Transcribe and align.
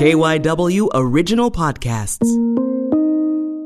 KYW 0.00 0.88
Original 0.94 1.50
Podcasts. 1.50 2.24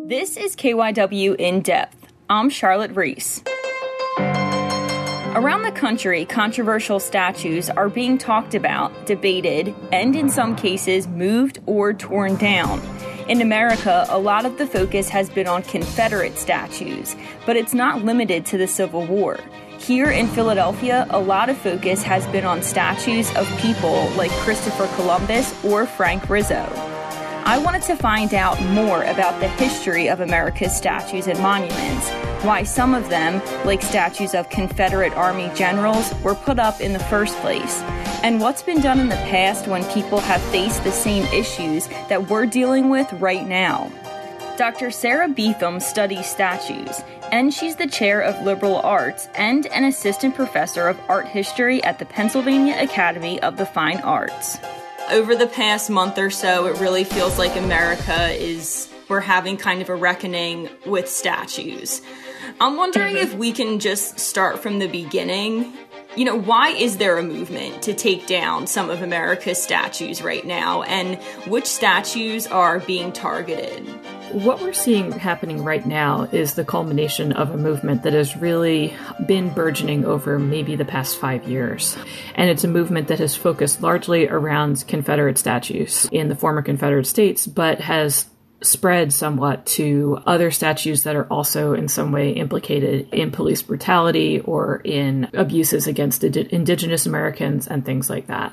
This 0.09 0.37
is 0.37 0.57
KYW 0.57 1.37
In 1.37 1.61
Depth. 1.61 2.09
I'm 2.29 2.51
Charlotte 2.51 2.91
Reese. 2.97 3.41
Around 4.19 5.63
the 5.63 5.71
country, 5.73 6.25
controversial 6.25 6.99
statues 6.99 7.71
are 7.71 7.89
being 7.89 8.19
talked 8.19 8.57
about, 8.57 9.07
debated, 9.07 9.73
and 9.93 10.17
in 10.17 10.29
some 10.29 10.57
cases 10.57 11.07
moved 11.07 11.61
or 11.67 11.95
torn 11.95 12.35
down. 12.35 12.83
In 13.29 13.41
America, 13.41 14.05
a 14.09 14.19
lot 14.19 14.45
of 14.45 14.59
the 14.59 14.67
focus 14.67 15.09
has 15.11 15.31
been 15.31 15.47
on 15.47 15.63
Confederate 15.63 16.37
statues, 16.37 17.15
but 17.47 17.57
it's 17.57 17.75
not 17.75 18.05
limited 18.05 18.45
to 18.47 18.59
the 18.59 18.67
Civil 18.67 19.07
War. 19.07 19.39
Here 19.87 20.11
in 20.11 20.29
Philadelphia, 20.29 21.07
a 21.11 21.19
lot 21.19 21.51
of 21.51 21.59
focus 21.59 22.03
has 22.05 22.27
been 22.29 22.47
on 22.47 22.63
statues 22.63 23.31
of 23.37 23.47
people 23.59 24.09
like 24.17 24.31
Christopher 24.31 24.87
Columbus 24.97 25.63
or 25.63 25.85
Frank 25.85 26.31
Rizzo. 26.31 26.65
I 27.45 27.61
wanted 27.63 27.83
to 27.83 27.95
find 27.95 28.33
out 28.33 28.59
more 28.69 29.03
about 29.03 29.41
the 29.41 29.49
history 29.49 30.09
of 30.09 30.21
America's 30.21 30.75
statues 30.75 31.27
and 31.27 31.39
monuments, 31.41 32.09
why 32.47 32.63
some 32.63 32.95
of 32.95 33.11
them, 33.11 33.43
like 33.67 33.83
statues 33.83 34.35
of 34.35 34.49
Confederate 34.49 35.13
Army 35.13 35.51
generals, 35.55 36.15
were 36.23 36.35
put 36.35 36.59
up 36.59 36.81
in 36.81 36.95
the 36.95 36.99
first 36.99 37.37
place, 37.41 37.83
and 38.23 38.41
what's 38.41 38.63
been 38.63 38.81
done 38.81 39.01
in 39.01 39.11
the 39.11 39.17
past 39.17 39.67
when 39.67 39.85
people 39.91 40.19
have 40.19 40.41
faced 40.45 40.83
the 40.85 40.93
same 40.93 41.25
issues 41.25 41.89
that 42.09 42.31
we're 42.31 42.47
dealing 42.47 42.89
with 42.89 43.13
right 43.21 43.47
now. 43.47 43.93
Dr. 44.57 44.93
Sarah 44.93 45.29
Beetham 45.29 45.83
studies 45.83 46.27
statues, 46.27 47.03
and 47.33 47.53
she's 47.53 47.75
the 47.75 47.89
chair 47.89 48.21
of 48.21 48.47
liberal 48.47 48.77
arts 48.77 49.27
and 49.35 49.67
an 49.67 49.83
assistant 49.83 50.37
professor 50.37 50.87
of 50.87 51.01
art 51.09 51.27
history 51.27 51.83
at 51.83 51.99
the 51.99 52.05
Pennsylvania 52.05 52.77
Academy 52.79 53.41
of 53.43 53.57
the 53.57 53.67
Fine 53.67 53.99
Arts. 54.03 54.57
Over 55.11 55.35
the 55.35 55.49
past 55.49 55.91
month 55.91 56.19
or 56.19 56.31
so, 56.31 56.67
it 56.67 56.79
really 56.79 57.03
feels 57.03 57.37
like 57.37 57.57
America 57.57 58.31
is, 58.31 58.89
we're 59.09 59.19
having 59.19 59.57
kind 59.57 59.83
of 59.83 59.89
a 59.89 59.97
reckoning 59.97 60.69
with 60.87 61.09
statues. 61.09 62.01
I'm 62.61 62.77
wondering 62.77 63.17
mm-hmm. 63.17 63.27
if 63.27 63.35
we 63.35 63.51
can 63.51 63.81
just 63.81 64.21
start 64.21 64.61
from 64.61 64.79
the 64.79 64.87
beginning. 64.87 65.73
You 66.17 66.27
know, 66.27 66.37
why 66.39 66.69
is 66.69 66.99
there 66.99 67.19
a 67.19 67.25
movement 67.25 67.83
to 67.83 67.93
take 67.93 68.29
down 68.29 68.69
some 68.69 68.89
of 68.89 69.03
America's 69.03 69.61
statues 69.61 70.23
right 70.23 70.47
now, 70.47 70.83
and 70.83 71.21
which 71.49 71.67
statues 71.67 72.47
are 72.47 72.79
being 72.79 73.11
targeted? 73.11 73.85
What 74.35 74.61
we're 74.61 74.73
seeing 74.73 75.13
happening 75.13 75.63
right 75.63 75.87
now 75.87 76.25
is 76.25 76.55
the 76.55 76.65
culmination 76.65 77.31
of 77.31 77.53
a 77.53 77.57
movement 77.57 78.03
that 78.03 78.15
has 78.15 78.37
really 78.37 78.93
been 79.29 79.55
burgeoning 79.55 80.05
over 80.05 80.41
maybe 80.41 80.75
the 80.75 80.85
past 80.85 81.19
five 81.19 81.49
years. 81.49 81.97
And 82.35 82.51
it's 82.51 82.65
a 82.65 82.69
movement 82.69 83.07
that 83.09 83.21
has 83.21 83.37
focused 83.37 83.81
largely 83.81 84.27
around 84.27 84.89
Confederate 84.89 85.39
statues 85.39 86.09
in 86.11 86.27
the 86.27 86.35
former 86.35 86.63
Confederate 86.63 87.07
states, 87.07 87.47
but 87.47 87.81
has 87.81 88.27
spread 88.61 89.13
somewhat 89.13 89.67
to 89.67 90.19
other 90.27 90.51
statues 90.51 91.05
that 91.05 91.15
are 91.15 91.27
also 91.27 91.75
in 91.75 91.87
some 91.87 92.11
way 92.11 92.33
implicated 92.33 93.09
in 93.15 93.31
police 93.31 93.63
brutality 93.63 94.41
or 94.41 94.81
in 94.85 95.29
abuses 95.35 95.87
against 95.87 96.25
indigenous 96.25 97.07
Americans 97.07 97.69
and 97.69 97.85
things 97.85 98.11
like 98.11 98.27
that. 98.27 98.53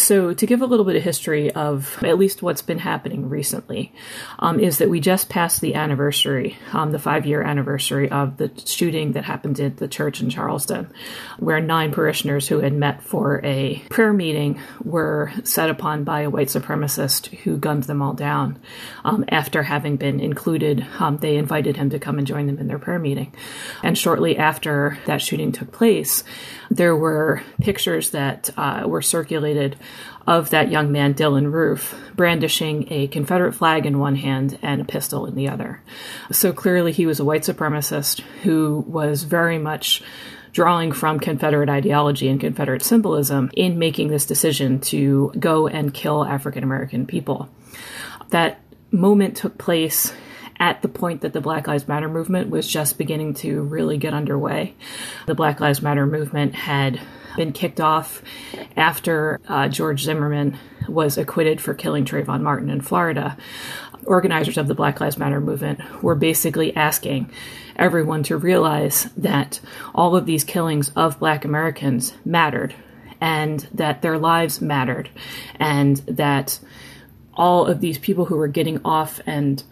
So, 0.00 0.32
to 0.32 0.46
give 0.46 0.62
a 0.62 0.66
little 0.66 0.86
bit 0.86 0.96
of 0.96 1.02
history 1.02 1.50
of 1.50 2.02
at 2.02 2.18
least 2.18 2.42
what's 2.42 2.62
been 2.62 2.78
happening 2.78 3.28
recently, 3.28 3.92
um, 4.38 4.58
is 4.58 4.78
that 4.78 4.88
we 4.88 4.98
just 4.98 5.28
passed 5.28 5.60
the 5.60 5.74
anniversary, 5.74 6.56
um, 6.72 6.90
the 6.90 6.98
five 6.98 7.26
year 7.26 7.42
anniversary 7.42 8.10
of 8.10 8.38
the 8.38 8.50
shooting 8.64 9.12
that 9.12 9.24
happened 9.24 9.60
at 9.60 9.76
the 9.76 9.86
church 9.86 10.22
in 10.22 10.30
Charleston, 10.30 10.90
where 11.38 11.60
nine 11.60 11.92
parishioners 11.92 12.48
who 12.48 12.60
had 12.60 12.72
met 12.72 13.02
for 13.02 13.44
a 13.44 13.82
prayer 13.90 14.14
meeting 14.14 14.58
were 14.82 15.32
set 15.44 15.68
upon 15.68 16.04
by 16.04 16.22
a 16.22 16.30
white 16.30 16.48
supremacist 16.48 17.26
who 17.40 17.58
gunned 17.58 17.84
them 17.84 18.00
all 18.00 18.14
down. 18.14 18.58
Um, 19.04 19.26
after 19.28 19.62
having 19.62 19.96
been 19.96 20.18
included, 20.18 20.86
um, 20.98 21.18
they 21.18 21.36
invited 21.36 21.76
him 21.76 21.90
to 21.90 21.98
come 21.98 22.16
and 22.16 22.26
join 22.26 22.46
them 22.46 22.58
in 22.58 22.68
their 22.68 22.78
prayer 22.78 22.98
meeting. 22.98 23.34
And 23.82 23.98
shortly 23.98 24.38
after 24.38 24.98
that 25.04 25.20
shooting 25.20 25.52
took 25.52 25.72
place, 25.72 26.24
there 26.70 26.96
were 26.96 27.42
pictures 27.60 28.10
that 28.10 28.48
uh, 28.56 28.84
were 28.86 29.02
circulated 29.02 29.76
of 30.26 30.50
that 30.50 30.70
young 30.70 30.92
man, 30.92 31.14
Dylann 31.14 31.52
Roof, 31.52 31.94
brandishing 32.14 32.86
a 32.92 33.08
Confederate 33.08 33.52
flag 33.54 33.86
in 33.86 33.98
one 33.98 34.16
hand 34.16 34.58
and 34.62 34.80
a 34.80 34.84
pistol 34.84 35.26
in 35.26 35.34
the 35.34 35.48
other. 35.48 35.82
So 36.30 36.52
clearly, 36.52 36.92
he 36.92 37.06
was 37.06 37.20
a 37.20 37.24
white 37.24 37.42
supremacist 37.42 38.20
who 38.42 38.84
was 38.86 39.24
very 39.24 39.58
much 39.58 40.02
drawing 40.52 40.92
from 40.92 41.20
Confederate 41.20 41.68
ideology 41.68 42.28
and 42.28 42.40
Confederate 42.40 42.82
symbolism 42.82 43.50
in 43.54 43.78
making 43.78 44.08
this 44.08 44.26
decision 44.26 44.80
to 44.80 45.32
go 45.38 45.66
and 45.66 45.94
kill 45.94 46.24
African 46.24 46.64
American 46.64 47.06
people. 47.06 47.48
That 48.30 48.60
moment 48.90 49.36
took 49.36 49.58
place 49.58 50.12
at 50.58 50.82
the 50.82 50.88
point 50.88 51.22
that 51.22 51.32
the 51.32 51.40
Black 51.40 51.66
Lives 51.66 51.88
Matter 51.88 52.08
movement 52.08 52.50
was 52.50 52.68
just 52.68 52.98
beginning 52.98 53.34
to 53.34 53.62
really 53.62 53.96
get 53.96 54.12
underway. 54.12 54.74
The 55.26 55.34
Black 55.34 55.58
Lives 55.58 55.80
Matter 55.80 56.06
movement 56.06 56.54
had 56.54 57.00
been 57.36 57.52
kicked 57.52 57.80
off 57.80 58.22
after 58.76 59.40
uh, 59.48 59.68
George 59.68 60.04
Zimmerman 60.04 60.58
was 60.88 61.18
acquitted 61.18 61.60
for 61.60 61.74
killing 61.74 62.04
Trayvon 62.04 62.42
Martin 62.42 62.70
in 62.70 62.80
Florida. 62.80 63.36
Organizers 64.04 64.58
of 64.58 64.66
the 64.66 64.74
Black 64.74 65.00
Lives 65.00 65.18
Matter 65.18 65.40
movement 65.40 66.02
were 66.02 66.14
basically 66.14 66.74
asking 66.74 67.30
everyone 67.76 68.22
to 68.24 68.36
realize 68.36 69.04
that 69.16 69.60
all 69.94 70.16
of 70.16 70.26
these 70.26 70.44
killings 70.44 70.90
of 70.96 71.18
black 71.18 71.44
Americans 71.44 72.14
mattered 72.24 72.74
and 73.20 73.68
that 73.72 74.02
their 74.02 74.18
lives 74.18 74.60
mattered 74.60 75.08
and 75.56 75.98
that 75.98 76.58
all 77.34 77.66
of 77.66 77.80
these 77.80 77.98
people 77.98 78.26
who 78.26 78.36
were 78.36 78.48
getting 78.48 78.80
off 78.84 79.20
and 79.26 79.62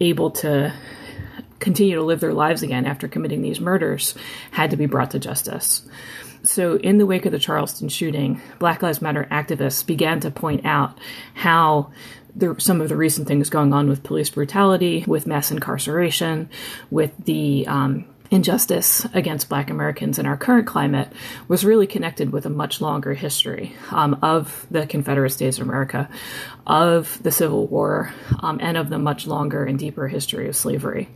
able 0.00 0.30
to 0.30 0.72
continue 1.58 1.96
to 1.96 2.02
live 2.02 2.20
their 2.20 2.34
lives 2.34 2.62
again 2.62 2.86
after 2.86 3.08
committing 3.08 3.42
these 3.42 3.60
murders 3.60 4.14
had 4.52 4.70
to 4.70 4.76
be 4.76 4.86
brought 4.86 5.10
to 5.10 5.18
justice. 5.18 5.88
So, 6.42 6.76
in 6.76 6.98
the 6.98 7.06
wake 7.06 7.26
of 7.26 7.32
the 7.32 7.38
Charleston 7.38 7.88
shooting, 7.88 8.40
Black 8.58 8.82
Lives 8.82 9.02
Matter 9.02 9.26
activists 9.30 9.84
began 9.84 10.20
to 10.20 10.30
point 10.30 10.64
out 10.64 10.98
how 11.34 11.90
the, 12.34 12.54
some 12.58 12.80
of 12.80 12.88
the 12.88 12.96
recent 12.96 13.26
things 13.26 13.50
going 13.50 13.72
on 13.72 13.88
with 13.88 14.02
police 14.02 14.30
brutality, 14.30 15.04
with 15.06 15.26
mass 15.26 15.50
incarceration, 15.50 16.50
with 16.90 17.12
the 17.24 17.66
um, 17.66 18.04
injustice 18.30 19.06
against 19.14 19.48
Black 19.48 19.70
Americans 19.70 20.18
in 20.18 20.26
our 20.26 20.36
current 20.36 20.66
climate 20.66 21.12
was 21.48 21.64
really 21.64 21.86
connected 21.86 22.32
with 22.32 22.46
a 22.46 22.50
much 22.50 22.80
longer 22.80 23.14
history 23.14 23.74
um, 23.90 24.18
of 24.22 24.66
the 24.70 24.86
Confederate 24.86 25.30
States 25.30 25.58
of 25.58 25.66
America, 25.66 26.08
of 26.66 27.22
the 27.22 27.30
Civil 27.30 27.66
War, 27.66 28.12
um, 28.40 28.58
and 28.60 28.76
of 28.76 28.90
the 28.90 28.98
much 28.98 29.26
longer 29.26 29.64
and 29.64 29.78
deeper 29.78 30.08
history 30.08 30.48
of 30.48 30.56
slavery. 30.56 31.08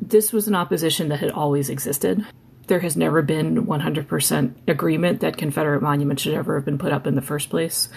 This 0.00 0.32
was 0.32 0.48
an 0.48 0.54
opposition 0.54 1.08
that 1.08 1.20
had 1.20 1.30
always 1.30 1.70
existed. 1.70 2.24
There 2.70 2.78
has 2.78 2.96
never 2.96 3.20
been 3.20 3.66
100% 3.66 4.54
agreement 4.68 5.22
that 5.22 5.36
Confederate 5.36 5.82
monuments 5.82 6.22
should 6.22 6.34
ever 6.34 6.54
have 6.54 6.64
been 6.64 6.78
put 6.78 6.92
up 6.92 7.04
in 7.04 7.16
the 7.16 7.20
first 7.20 7.50
place. 7.50 7.88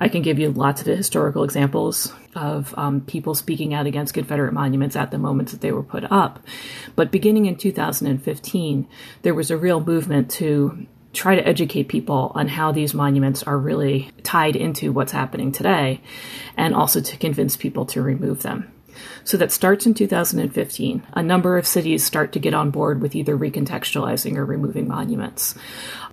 I 0.00 0.08
can 0.08 0.22
give 0.22 0.40
you 0.40 0.50
lots 0.50 0.80
of 0.80 0.88
historical 0.88 1.44
examples 1.44 2.12
of 2.34 2.76
um, 2.76 3.02
people 3.02 3.36
speaking 3.36 3.74
out 3.74 3.86
against 3.86 4.14
Confederate 4.14 4.52
monuments 4.52 4.96
at 4.96 5.12
the 5.12 5.18
moments 5.18 5.52
that 5.52 5.60
they 5.60 5.70
were 5.70 5.84
put 5.84 6.02
up. 6.10 6.40
But 6.96 7.12
beginning 7.12 7.46
in 7.46 7.54
2015, 7.54 8.88
there 9.22 9.34
was 9.34 9.52
a 9.52 9.56
real 9.56 9.78
movement 9.78 10.32
to 10.32 10.88
try 11.12 11.36
to 11.36 11.46
educate 11.46 11.84
people 11.84 12.32
on 12.34 12.48
how 12.48 12.72
these 12.72 12.94
monuments 12.94 13.44
are 13.44 13.56
really 13.56 14.10
tied 14.24 14.56
into 14.56 14.90
what's 14.90 15.12
happening 15.12 15.52
today, 15.52 16.00
and 16.56 16.74
also 16.74 17.00
to 17.00 17.16
convince 17.18 17.56
people 17.56 17.86
to 17.86 18.02
remove 18.02 18.42
them. 18.42 18.72
So 19.24 19.36
that 19.36 19.52
starts 19.52 19.86
in 19.86 19.94
2015. 19.94 21.02
A 21.12 21.22
number 21.22 21.58
of 21.58 21.66
cities 21.66 22.04
start 22.04 22.32
to 22.32 22.38
get 22.38 22.54
on 22.54 22.70
board 22.70 23.00
with 23.00 23.14
either 23.14 23.36
recontextualizing 23.36 24.36
or 24.36 24.44
removing 24.44 24.88
monuments 24.88 25.54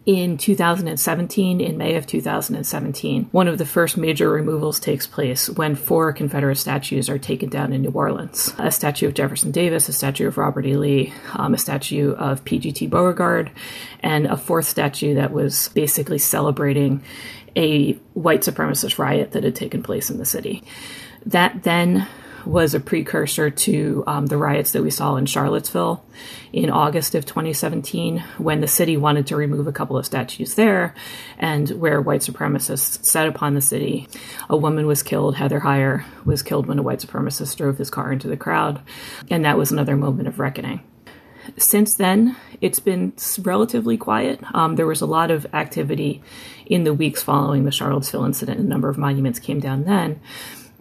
in 0.06 0.38
2017, 0.38 1.60
in 1.60 1.78
May 1.78 1.96
of 1.96 2.06
2017, 2.06 3.28
one 3.32 3.48
of 3.48 3.58
the 3.58 3.66
first 3.66 3.98
major 3.98 4.30
removals 4.30 4.80
takes 4.80 5.08
place 5.08 5.50
when 5.50 5.76
four 5.76 6.14
Confederate 6.14 6.58
statues 6.58 7.10
are 7.10 7.18
taken 7.18 7.50
down 7.50 7.74
in 7.74 7.82
New 7.82 7.90
Orleans. 7.90 8.54
A 8.60 8.72
statue 8.72 9.08
of 9.08 9.16
Jefferson 9.16 9.52
Davis, 9.52 9.90
a 9.90 9.94
statue 9.94 10.28
of 10.28 10.38
Robert 10.38 10.66
E. 10.66 10.78
Lee, 10.78 11.14
um, 11.34 11.56
a 11.56 11.58
statue 11.58 12.14
of 12.14 12.46
P.G.T. 12.46 12.86
Beauregard, 12.86 13.50
and 14.02 14.28
a 14.28 14.38
fourth 14.38 14.68
statue 14.68 15.16
that 15.16 15.32
was 15.32 15.70
basically 15.70 16.20
celebrating 16.20 17.02
a 17.56 17.94
white 18.14 18.42
supremacist 18.42 19.00
riot 19.00 19.32
that 19.32 19.44
had 19.44 19.56
taken 19.56 19.82
place 19.82 20.12
in 20.12 20.20
the 20.20 20.26
city. 20.26 20.64
That 21.26 21.64
then 21.64 22.08
was 22.46 22.74
a 22.74 22.80
precursor 22.80 23.50
to 23.50 24.04
um, 24.08 24.28
the 24.28 24.38
riots 24.38 24.72
that 24.72 24.84
we 24.84 24.92
saw 24.92 25.16
in 25.16 25.26
Charlottesville 25.26 26.04
in 26.54 26.70
August 26.70 27.16
of 27.16 27.26
2017, 27.26 28.20
when 28.38 28.62
the 28.62 28.68
city 28.68 28.96
wanted 28.98 29.28
to 29.28 29.36
remove 29.36 29.68
a 29.68 29.72
couple 29.72 29.98
of 29.98 30.06
statues 30.06 30.56
there, 30.56 30.94
and 31.38 31.70
where 31.72 32.00
white 32.02 32.22
supremacists 32.22 33.04
set 33.06 33.28
upon 33.28 33.54
the 33.54 33.62
city. 33.62 34.08
A 34.50 34.56
woman 34.56 34.88
was 34.88 35.04
killed. 35.04 35.36
Heather 35.36 35.60
Heyer 35.60 36.06
was 36.24 36.44
killed 36.44 36.68
when 36.68 36.80
a 36.80 36.84
white 36.84 37.00
supremacist 37.00 37.58
drove 37.58 37.78
his 37.78 37.90
car 37.90 38.12
into 38.12 38.28
the 38.28 38.38
crowd, 38.38 38.82
and 39.30 39.44
that 39.44 39.58
was 39.58 39.72
another 39.72 39.98
moment 39.98 40.28
of 40.28 40.40
reckoning. 40.40 40.82
since 41.58 41.96
then, 41.96 42.36
it's 42.62 42.80
been 42.80 43.14
relatively 43.42 43.98
quiet. 43.98 44.40
Um, 44.54 44.76
there 44.76 44.88
was 44.88 45.02
a 45.02 45.06
lot 45.06 45.32
of 45.32 45.46
activity 45.54 46.22
in 46.66 46.84
the 46.84 46.94
weeks 46.94 47.22
following 47.22 47.66
the 47.66 47.72
Charlottesville 47.72 48.26
incident. 48.26 48.60
A 48.60 48.64
number 48.64 48.90
of 48.90 48.98
monuments 48.98 49.40
came 49.40 49.60
down 49.60 49.84
then. 49.84 50.20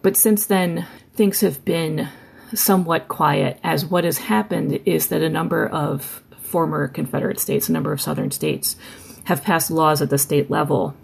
But 0.02 0.16
since 0.16 0.46
then, 0.46 0.86
things 1.14 1.40
have 1.40 1.64
been 1.64 2.08
somewhat 2.52 3.08
quiet, 3.08 3.58
as 3.62 3.84
what 3.84 4.04
has 4.04 4.18
happened 4.18 4.80
is 4.84 5.08
that 5.08 5.22
a 5.22 5.28
number 5.28 5.66
of 5.66 6.22
former 6.40 6.88
Confederate 6.88 7.40
states, 7.40 7.68
a 7.68 7.72
number 7.72 7.92
of 7.92 8.00
southern 8.00 8.30
states, 8.30 8.76
have 9.24 9.42
passed 9.42 9.70
laws 9.70 10.02
at 10.02 10.10
the 10.10 10.18
state 10.18 10.50
level 10.50 10.94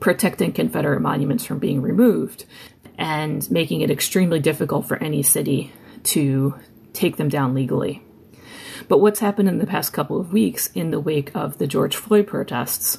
protecting 0.00 0.52
Confederate 0.52 1.00
monuments 1.00 1.44
from 1.44 1.58
being 1.58 1.82
removed 1.82 2.44
and 2.96 3.50
making 3.50 3.80
it 3.80 3.90
extremely 3.90 4.38
difficult 4.38 4.86
for 4.86 4.96
any 5.02 5.22
city 5.22 5.72
to 6.04 6.54
take 6.92 7.16
them 7.16 7.28
down 7.28 7.54
legally. 7.54 8.02
But 8.86 8.98
what's 8.98 9.20
happened 9.20 9.48
in 9.48 9.58
the 9.58 9.66
past 9.66 9.92
couple 9.92 10.20
of 10.20 10.32
weeks 10.32 10.68
in 10.74 10.90
the 10.90 11.00
wake 11.00 11.34
of 11.34 11.58
the 11.58 11.66
George 11.66 11.96
Floyd 11.96 12.26
protests 12.26 12.98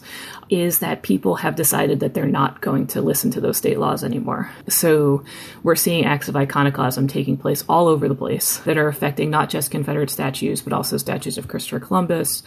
is 0.50 0.80
that 0.80 1.04
people 1.04 1.36
have 1.36 1.56
decided 1.56 2.00
that 2.00 2.14
they're 2.14 2.26
not 2.26 2.60
going 2.62 2.88
to 2.88 3.02
listen 3.02 3.31
to 3.31 3.42
those 3.42 3.58
state 3.58 3.80
laws 3.80 4.04
anymore. 4.04 4.52
So 4.68 5.24
we're 5.64 5.76
seeing 5.76 6.06
acts 6.06 6.28
of 6.28 6.36
iconoclasm 6.36 7.08
taking 7.08 7.38
place 7.38 7.64
all 7.70 7.88
over 7.88 8.08
the 8.08 8.16
place 8.16 8.58
that 8.60 8.78
are 8.78 8.88
affecting 8.88 9.30
not 9.30 9.50
just 9.50 9.72
Confederate 9.72 10.10
statues, 10.10 10.62
but 10.62 10.74
also 10.74 10.98
statues 10.98 11.38
of 11.38 11.48
Christopher 11.48 11.80
Columbus 11.80 12.44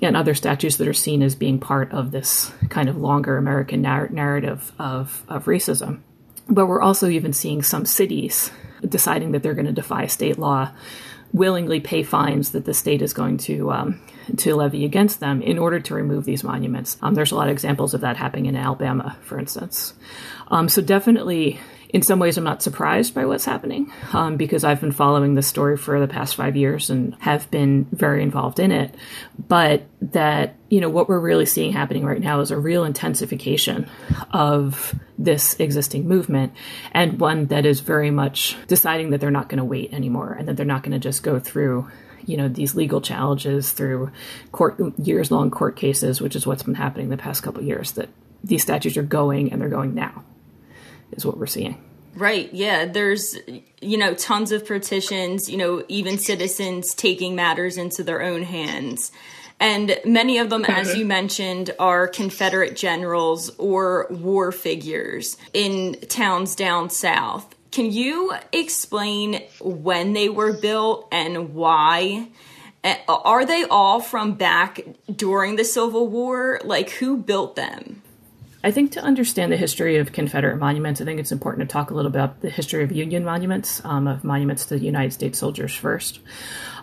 and 0.00 0.16
other 0.16 0.34
statues 0.34 0.76
that 0.76 0.88
are 0.88 0.92
seen 0.92 1.22
as 1.22 1.34
being 1.34 1.58
part 1.58 1.92
of 1.92 2.10
this 2.10 2.52
kind 2.68 2.88
of 2.88 2.96
longer 2.96 3.36
American 3.36 3.82
narr- 3.82 4.08
narrative 4.08 4.72
of, 4.78 5.24
of 5.28 5.44
racism. 5.46 6.00
But 6.48 6.66
we're 6.66 6.82
also 6.82 7.08
even 7.08 7.32
seeing 7.32 7.62
some 7.62 7.84
cities 7.84 8.50
deciding 8.86 9.32
that 9.32 9.42
they're 9.42 9.54
going 9.54 9.66
to 9.66 9.72
defy 9.72 10.06
state 10.06 10.38
law 10.38 10.72
willingly 11.32 11.80
pay 11.80 12.02
fines 12.02 12.50
that 12.50 12.64
the 12.64 12.74
state 12.74 13.02
is 13.02 13.12
going 13.12 13.38
to 13.38 13.70
um, 13.70 14.00
to 14.36 14.54
levy 14.54 14.84
against 14.84 15.20
them 15.20 15.42
in 15.42 15.58
order 15.58 15.80
to 15.80 15.94
remove 15.94 16.24
these 16.24 16.44
monuments. 16.44 16.96
Um, 17.02 17.14
there's 17.14 17.32
a 17.32 17.36
lot 17.36 17.48
of 17.48 17.52
examples 17.52 17.94
of 17.94 18.00
that 18.02 18.16
happening 18.16 18.46
in 18.46 18.56
Alabama, 18.56 19.16
for 19.22 19.38
instance. 19.38 19.94
Um, 20.48 20.68
so 20.68 20.82
definitely, 20.82 21.60
in 21.92 22.02
some 22.02 22.18
ways, 22.18 22.38
I'm 22.38 22.44
not 22.44 22.62
surprised 22.62 23.14
by 23.14 23.24
what's 23.24 23.44
happening 23.44 23.92
um, 24.12 24.36
because 24.36 24.62
I've 24.62 24.80
been 24.80 24.92
following 24.92 25.34
this 25.34 25.48
story 25.48 25.76
for 25.76 25.98
the 25.98 26.06
past 26.06 26.36
five 26.36 26.56
years 26.56 26.88
and 26.88 27.16
have 27.20 27.50
been 27.50 27.86
very 27.90 28.22
involved 28.22 28.60
in 28.60 28.70
it. 28.70 28.94
But 29.38 29.82
that, 30.00 30.56
you 30.68 30.80
know, 30.80 30.88
what 30.88 31.08
we're 31.08 31.20
really 31.20 31.46
seeing 31.46 31.72
happening 31.72 32.04
right 32.04 32.20
now 32.20 32.40
is 32.40 32.50
a 32.50 32.58
real 32.58 32.84
intensification 32.84 33.88
of 34.32 34.94
this 35.18 35.58
existing 35.58 36.06
movement 36.06 36.52
and 36.92 37.18
one 37.18 37.46
that 37.46 37.66
is 37.66 37.80
very 37.80 38.10
much 38.10 38.56
deciding 38.68 39.10
that 39.10 39.20
they're 39.20 39.30
not 39.30 39.48
going 39.48 39.58
to 39.58 39.64
wait 39.64 39.92
anymore 39.92 40.32
and 40.32 40.48
that 40.48 40.56
they're 40.56 40.66
not 40.66 40.82
going 40.82 40.92
to 40.92 40.98
just 40.98 41.22
go 41.22 41.38
through 41.38 41.90
you 42.24 42.36
know 42.36 42.48
these 42.48 42.74
legal 42.74 43.00
challenges 43.00 43.72
through 43.72 44.10
court 44.52 44.78
years 44.98 45.30
long 45.30 45.50
court 45.50 45.76
cases 45.76 46.20
which 46.20 46.36
is 46.36 46.46
what's 46.46 46.62
been 46.62 46.74
happening 46.74 47.08
the 47.08 47.16
past 47.16 47.42
couple 47.42 47.62
years 47.62 47.92
that 47.92 48.08
these 48.44 48.62
statutes 48.62 48.96
are 48.96 49.02
going 49.02 49.52
and 49.52 49.60
they're 49.60 49.68
going 49.68 49.94
now 49.94 50.24
is 51.12 51.24
what 51.24 51.38
we're 51.38 51.46
seeing. 51.46 51.82
Right. 52.14 52.52
Yeah. 52.52 52.86
There's, 52.86 53.36
you 53.80 53.96
know, 53.96 54.14
tons 54.14 54.52
of 54.52 54.66
petitions, 54.66 55.48
you 55.48 55.56
know, 55.56 55.84
even 55.88 56.18
citizens 56.18 56.94
taking 56.94 57.34
matters 57.36 57.76
into 57.76 58.02
their 58.02 58.20
own 58.20 58.42
hands. 58.42 59.12
And 59.60 59.98
many 60.06 60.38
of 60.38 60.48
them, 60.48 60.64
as 60.64 60.96
you 60.96 61.04
mentioned, 61.04 61.74
are 61.78 62.08
Confederate 62.08 62.74
generals 62.74 63.50
or 63.58 64.06
war 64.08 64.52
figures 64.52 65.36
in 65.52 66.00
towns 66.08 66.56
down 66.56 66.88
south. 66.88 67.54
Can 67.70 67.92
you 67.92 68.32
explain 68.52 69.42
when 69.60 70.14
they 70.14 70.30
were 70.30 70.54
built 70.54 71.06
and 71.12 71.54
why? 71.54 72.28
Eh, 72.82 72.96
are 73.06 73.44
they 73.44 73.64
all 73.64 74.00
from 74.00 74.32
back 74.32 74.80
during 75.14 75.56
the 75.56 75.64
Civil 75.64 76.08
War? 76.08 76.60
Like, 76.64 76.90
who 76.90 77.18
built 77.18 77.54
them? 77.54 78.02
I 78.62 78.70
think 78.70 78.92
to 78.92 79.00
understand 79.00 79.50
the 79.50 79.56
history 79.56 79.96
of 79.96 80.12
Confederate 80.12 80.58
monuments, 80.58 81.00
I 81.00 81.04
think 81.04 81.18
it's 81.18 81.32
important 81.32 81.66
to 81.66 81.72
talk 81.72 81.90
a 81.90 81.94
little 81.94 82.10
bit 82.10 82.18
about 82.18 82.40
the 82.42 82.50
history 82.50 82.84
of 82.84 82.92
Union 82.92 83.24
monuments, 83.24 83.82
um, 83.84 84.06
of 84.06 84.22
monuments 84.22 84.66
to 84.66 84.78
United 84.78 85.12
States 85.12 85.38
soldiers 85.38 85.74
first, 85.74 86.20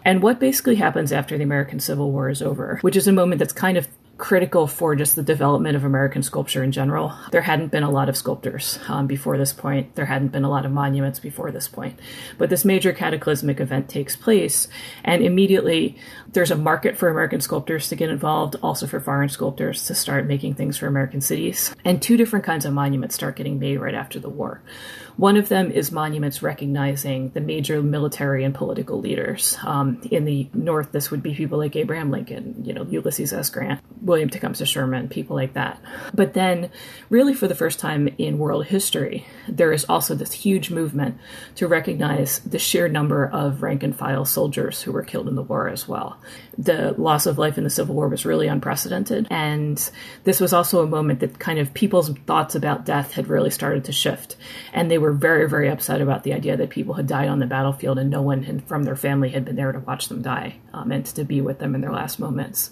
and 0.04 0.24
what 0.24 0.40
basically 0.40 0.76
happens 0.76 1.12
after 1.12 1.38
the 1.38 1.44
American 1.44 1.80
Civil 1.80 2.12
War 2.12 2.30
is 2.30 2.42
over, 2.42 2.80
which 2.82 2.96
is 2.96 3.08
a 3.08 3.12
moment 3.12 3.40
that's 3.40 3.54
kind 3.54 3.78
of 3.78 3.88
critical 4.18 4.66
for 4.66 4.96
just 4.96 5.16
the 5.16 5.24
development 5.24 5.76
of 5.76 5.84
American 5.84 6.24
sculpture 6.24 6.64
in 6.64 6.72
general. 6.72 7.14
There 7.32 7.42
hadn't 7.42 7.72
been 7.72 7.84
a 7.84 7.92
lot 7.92 8.10
of 8.10 8.18
sculptors 8.18 8.80
um, 8.88 9.08
before 9.08 9.38
this 9.38 9.54
point. 9.54 9.96
There 9.96 10.06
hadn't 10.06 10.30
been 10.30 10.44
a 10.44 10.50
lot 10.50 10.66
of 10.66 10.72
monuments 10.72 11.20
before 11.20 11.52
this 11.52 11.68
point. 11.68 12.00
But 12.38 12.50
this 12.50 12.66
major 12.66 12.94
cataclysmic 12.94 13.60
event 13.60 13.90
takes 13.90 14.16
place, 14.16 14.68
and 15.04 15.24
immediately 15.24 15.98
there's 16.32 16.52
a 16.52 16.58
market 16.58 16.98
for 16.98 17.10
American 17.10 17.42
sculptors 17.42 17.90
to 17.90 17.96
get 17.96 18.10
involved, 18.10 18.56
also 18.64 18.88
for 18.88 19.00
foreign 19.00 19.30
sculptors 19.30 19.86
to 19.86 19.96
start 19.96 20.26
making 20.26 20.56
things 20.56 20.78
for 20.78 20.88
American 20.88 21.22
cities. 21.22 21.74
And 21.86 22.02
two 22.02 22.18
different 22.18 22.46
kinds 22.46 22.66
of 22.66 22.74
monuments 22.74 23.16
start 23.16 23.36
getting 23.36 23.60
made 23.60 23.78
right 23.78 23.96
after 23.96 24.20
the 24.20 24.30
war. 24.30 24.62
One 25.18 25.36
of 25.36 25.50
them 25.50 25.72
is 25.72 25.92
monuments 25.92 26.44
recognizing 26.44 27.32
the 27.32 27.42
major 27.42 27.82
military 27.82 28.44
and 28.44 28.54
political 28.54 29.00
leaders. 29.00 29.58
Um, 29.64 30.00
in 30.12 30.26
the 30.26 30.48
North, 30.54 30.92
this 30.92 31.10
would 31.10 31.24
be 31.24 31.34
people 31.34 31.58
like 31.58 31.76
Abraham 31.76 32.12
Lincoln, 32.12 32.64
you 32.64 32.72
know, 32.72 32.84
Ulysses 32.84 33.34
S. 33.34 33.50
Grant, 33.50 33.82
William 34.00 34.30
Tecumseh 34.30 34.68
Sherman, 34.68 35.10
people 35.10 35.36
like 35.36 35.54
that. 35.54 35.82
But 36.14 36.36
then, 36.36 36.70
really, 37.10 37.34
for 37.34 37.48
the 37.48 37.56
first 37.56 37.80
time 37.80 38.08
in 38.20 38.38
world 38.38 38.68
history, 38.68 39.26
there 39.48 39.74
is 39.74 39.86
also 39.90 40.14
this 40.14 40.32
huge 40.32 40.70
movement 40.70 41.18
to 41.56 41.68
recognize 41.68 42.38
the 42.40 42.60
sheer 42.60 42.88
number 42.88 43.26
of 43.26 43.64
rank 43.64 43.82
and 43.82 43.98
file 43.98 44.24
soldiers 44.26 44.84
who 44.84 44.92
were 44.92 45.04
killed 45.04 45.28
in 45.28 45.36
the 45.36 45.42
war 45.42 45.68
as 45.68 45.88
well. 45.88 46.22
The 46.60 46.94
loss 46.98 47.26
of 47.26 47.40
life 47.40 47.58
in 47.58 47.64
the 47.64 47.70
Civil 47.72 47.96
War 47.96 48.08
was 48.08 48.26
really 48.26 48.48
unprecedented. 48.48 49.28
And 49.32 49.78
this 50.26 50.40
was 50.40 50.54
also 50.54 50.84
a 50.84 50.88
moment 50.88 51.22
that 51.22 51.40
kind 51.40 51.58
of 51.58 51.74
people's 51.74 52.10
thoughts 52.28 52.54
about 52.54 52.86
death 52.86 53.14
had 53.14 53.28
really 53.28 53.50
started 53.50 53.86
to 53.86 53.92
shift. 53.92 54.36
And 54.74 54.92
they 54.92 54.98
were 54.98 55.07
were 55.08 55.14
very, 55.14 55.48
very 55.48 55.70
upset 55.70 56.02
about 56.02 56.24
the 56.24 56.34
idea 56.34 56.58
that 56.58 56.70
people 56.70 56.96
had 56.96 57.08
died 57.08 57.30
on 57.30 57.40
the 57.40 57.46
battlefield 57.46 57.98
and 57.98 58.10
no 58.10 58.22
one 58.22 58.44
had, 58.44 58.62
from 58.68 58.84
their 58.84 58.98
family 58.98 59.30
had 59.30 59.46
been 59.46 59.56
there 59.56 59.72
to 59.72 59.80
watch 59.80 60.10
them 60.10 60.22
die 60.22 60.58
um, 60.74 60.92
and 60.92 61.06
to 61.06 61.24
be 61.24 61.40
with 61.40 61.60
them 61.60 61.74
in 61.74 61.80
their 61.80 61.94
last 61.94 62.20
moments. 62.20 62.72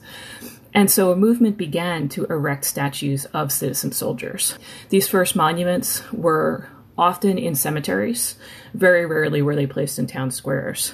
And 0.74 0.92
so 0.92 1.14
a 1.14 1.16
movement 1.16 1.56
began 1.56 2.10
to 2.10 2.26
erect 2.26 2.66
statues 2.66 3.24
of 3.28 3.54
citizen 3.54 3.94
soldiers. 3.94 4.60
These 4.90 5.08
first 5.08 5.38
monuments 5.38 6.04
were 6.12 6.68
often 6.98 7.38
in 7.38 7.56
cemeteries. 7.56 8.36
Very 8.74 9.06
rarely 9.06 9.42
were 9.42 9.56
they 9.56 9.66
placed 9.66 9.98
in 9.98 10.06
town 10.06 10.30
squares. 10.30 10.94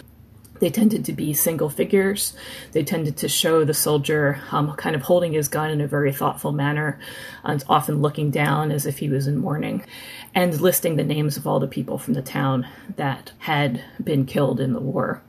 They 0.62 0.69
tended 0.69 1.06
to 1.06 1.13
be 1.13 1.34
single 1.34 1.69
figures. 1.69 2.34
They 2.72 2.84
tended 2.84 3.18
to 3.18 3.28
show 3.28 3.66
the 3.66 3.74
soldier 3.74 4.40
um, 4.52 4.72
kind 4.75 4.96
of 4.96 5.02
holding 5.02 5.34
his 5.34 5.48
gun 5.48 5.72
in 5.72 5.81
a 5.81 5.88
very 5.88 6.13
thoughtful 6.13 6.52
manner, 6.52 7.00
and 7.44 7.63
often 7.68 8.02
looking 8.02 8.30
down 8.30 8.72
as 8.72 8.86
if 8.86 9.00
he 9.00 9.10
was 9.10 9.25
in 9.25 9.40
mourning, 9.40 9.84
and 10.36 10.62
listing 10.62 10.96
the 10.96 11.04
names 11.04 11.36
of 11.36 11.48
all 11.48 11.60
the 11.60 11.68
people 11.68 11.98
from 11.98 12.13
the 12.13 12.22
town 12.22 12.68
that 12.96 13.32
had 13.39 13.84
been 14.01 14.25
killed 14.27 14.60
in 14.60 14.74
the 14.74 14.80
war. 14.80 15.24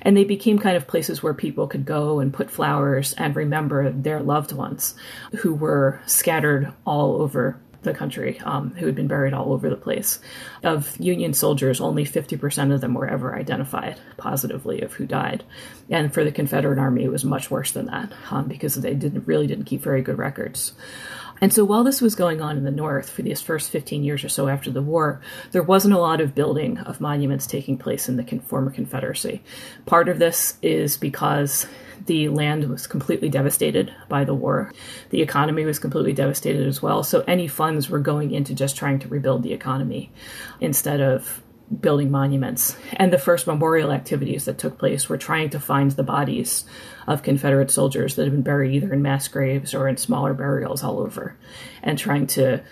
And 0.00 0.16
they 0.16 0.24
became 0.24 0.58
kind 0.58 0.78
of 0.78 0.88
places 0.88 1.22
where 1.22 1.34
people 1.34 1.68
could 1.68 1.84
go 1.84 2.18
and 2.18 2.32
put 2.32 2.50
flowers 2.50 3.12
and 3.12 3.36
remember 3.36 3.92
their 3.92 4.20
loved 4.20 4.50
ones 4.50 4.94
who 5.40 5.54
were 5.54 6.00
scattered 6.06 6.72
all 6.86 7.20
over 7.20 7.60
the 7.82 7.94
country 7.94 8.38
um, 8.40 8.70
who 8.70 8.86
had 8.86 8.94
been 8.94 9.08
buried 9.08 9.32
all 9.32 9.52
over 9.52 9.70
the 9.70 9.76
place. 9.76 10.18
Of 10.62 10.98
Union 11.00 11.32
soldiers, 11.32 11.80
only 11.80 12.04
50% 12.04 12.74
of 12.74 12.80
them 12.80 12.94
were 12.94 13.08
ever 13.08 13.34
identified 13.34 13.98
positively 14.16 14.82
of 14.82 14.92
who 14.92 15.06
died. 15.06 15.44
And 15.88 16.12
for 16.12 16.24
the 16.24 16.32
Confederate 16.32 16.78
Army, 16.78 17.04
it 17.04 17.10
was 17.10 17.24
much 17.24 17.50
worse 17.50 17.72
than 17.72 17.86
that 17.86 18.12
um, 18.30 18.48
because 18.48 18.74
they 18.74 18.94
didn't 18.94 19.26
really 19.26 19.46
didn't 19.46 19.64
keep 19.64 19.82
very 19.82 20.02
good 20.02 20.18
records. 20.18 20.72
And 21.40 21.52
so 21.52 21.64
while 21.64 21.84
this 21.84 22.00
was 22.00 22.14
going 22.14 22.40
on 22.40 22.56
in 22.56 22.64
the 22.64 22.70
North 22.70 23.10
for 23.10 23.22
these 23.22 23.40
first 23.40 23.70
15 23.70 24.04
years 24.04 24.24
or 24.24 24.28
so 24.28 24.48
after 24.48 24.70
the 24.70 24.82
war, 24.82 25.20
there 25.52 25.62
wasn't 25.62 25.94
a 25.94 25.98
lot 25.98 26.20
of 26.20 26.34
building 26.34 26.78
of 26.78 27.00
monuments 27.00 27.46
taking 27.46 27.78
place 27.78 28.08
in 28.08 28.16
the 28.16 28.24
former 28.40 28.70
Confederacy. 28.70 29.42
Part 29.86 30.08
of 30.08 30.18
this 30.18 30.58
is 30.62 30.96
because 30.96 31.66
the 32.06 32.28
land 32.28 32.68
was 32.68 32.86
completely 32.86 33.28
devastated 33.28 33.94
by 34.08 34.24
the 34.24 34.34
war. 34.34 34.72
The 35.10 35.22
economy 35.22 35.64
was 35.64 35.78
completely 35.78 36.12
devastated 36.12 36.66
as 36.66 36.82
well. 36.82 37.02
So 37.02 37.24
any 37.26 37.48
funds 37.48 37.90
were 37.90 37.98
going 37.98 38.32
into 38.32 38.54
just 38.54 38.76
trying 38.76 38.98
to 39.00 39.08
rebuild 39.08 39.42
the 39.42 39.52
economy 39.52 40.10
instead 40.60 41.00
of 41.00 41.42
building 41.78 42.10
monuments. 42.10 42.76
And 42.94 43.12
the 43.12 43.18
first 43.18 43.46
memorial 43.46 43.92
activities 43.92 44.44
that 44.46 44.58
took 44.58 44.78
place 44.78 45.08
were 45.08 45.18
trying 45.18 45.50
to 45.50 45.60
find 45.60 45.90
the 45.92 46.02
bodies 46.02 46.64
of 47.06 47.22
Confederate 47.22 47.70
soldiers 47.70 48.16
that 48.16 48.24
had 48.24 48.32
been 48.32 48.42
buried 48.42 48.74
either 48.74 48.92
in 48.92 49.02
mass 49.02 49.28
graves 49.28 49.74
or 49.74 49.88
in 49.88 49.96
smaller 49.96 50.34
burials 50.34 50.82
all 50.82 50.98
over, 50.98 51.36
and 51.82 51.98
trying 51.98 52.26
to 52.28 52.62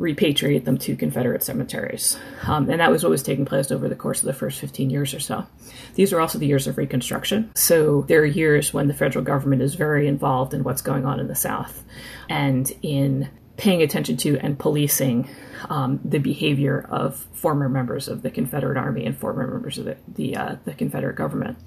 repatriate 0.00 0.64
them 0.64 0.78
to 0.78 0.96
Confederate 0.96 1.42
cemeteries. 1.42 2.18
Um, 2.46 2.70
and 2.70 2.80
that 2.80 2.90
was 2.90 3.02
what 3.02 3.10
was 3.10 3.22
taking 3.22 3.44
place 3.44 3.70
over 3.70 3.86
the 3.86 3.94
course 3.94 4.20
of 4.20 4.26
the 4.26 4.32
first 4.32 4.58
15 4.58 4.88
years 4.88 5.12
or 5.12 5.20
so. 5.20 5.46
These 5.94 6.12
are 6.12 6.20
also 6.20 6.38
the 6.38 6.46
years 6.46 6.66
of 6.66 6.78
Reconstruction. 6.78 7.52
So 7.54 8.02
there 8.08 8.22
are 8.22 8.26
years 8.26 8.72
when 8.72 8.88
the 8.88 8.94
federal 8.94 9.24
government 9.24 9.60
is 9.60 9.74
very 9.74 10.08
involved 10.08 10.54
in 10.54 10.64
what's 10.64 10.80
going 10.80 11.04
on 11.04 11.20
in 11.20 11.28
the 11.28 11.34
South 11.34 11.84
and 12.30 12.72
in 12.80 13.28
paying 13.60 13.82
attention 13.82 14.16
to 14.16 14.38
and 14.38 14.58
policing 14.58 15.28
um, 15.68 16.00
the 16.02 16.18
behavior 16.18 16.86
of 16.88 17.16
former 17.34 17.68
members 17.68 18.08
of 18.08 18.22
the 18.22 18.30
Confederate 18.30 18.78
Army 18.78 19.04
and 19.04 19.14
former 19.14 19.46
members 19.46 19.76
of 19.76 19.84
the, 19.84 19.98
the, 20.08 20.34
uh, 20.34 20.56
the 20.64 20.72
Confederate 20.72 21.16
government. 21.16 21.58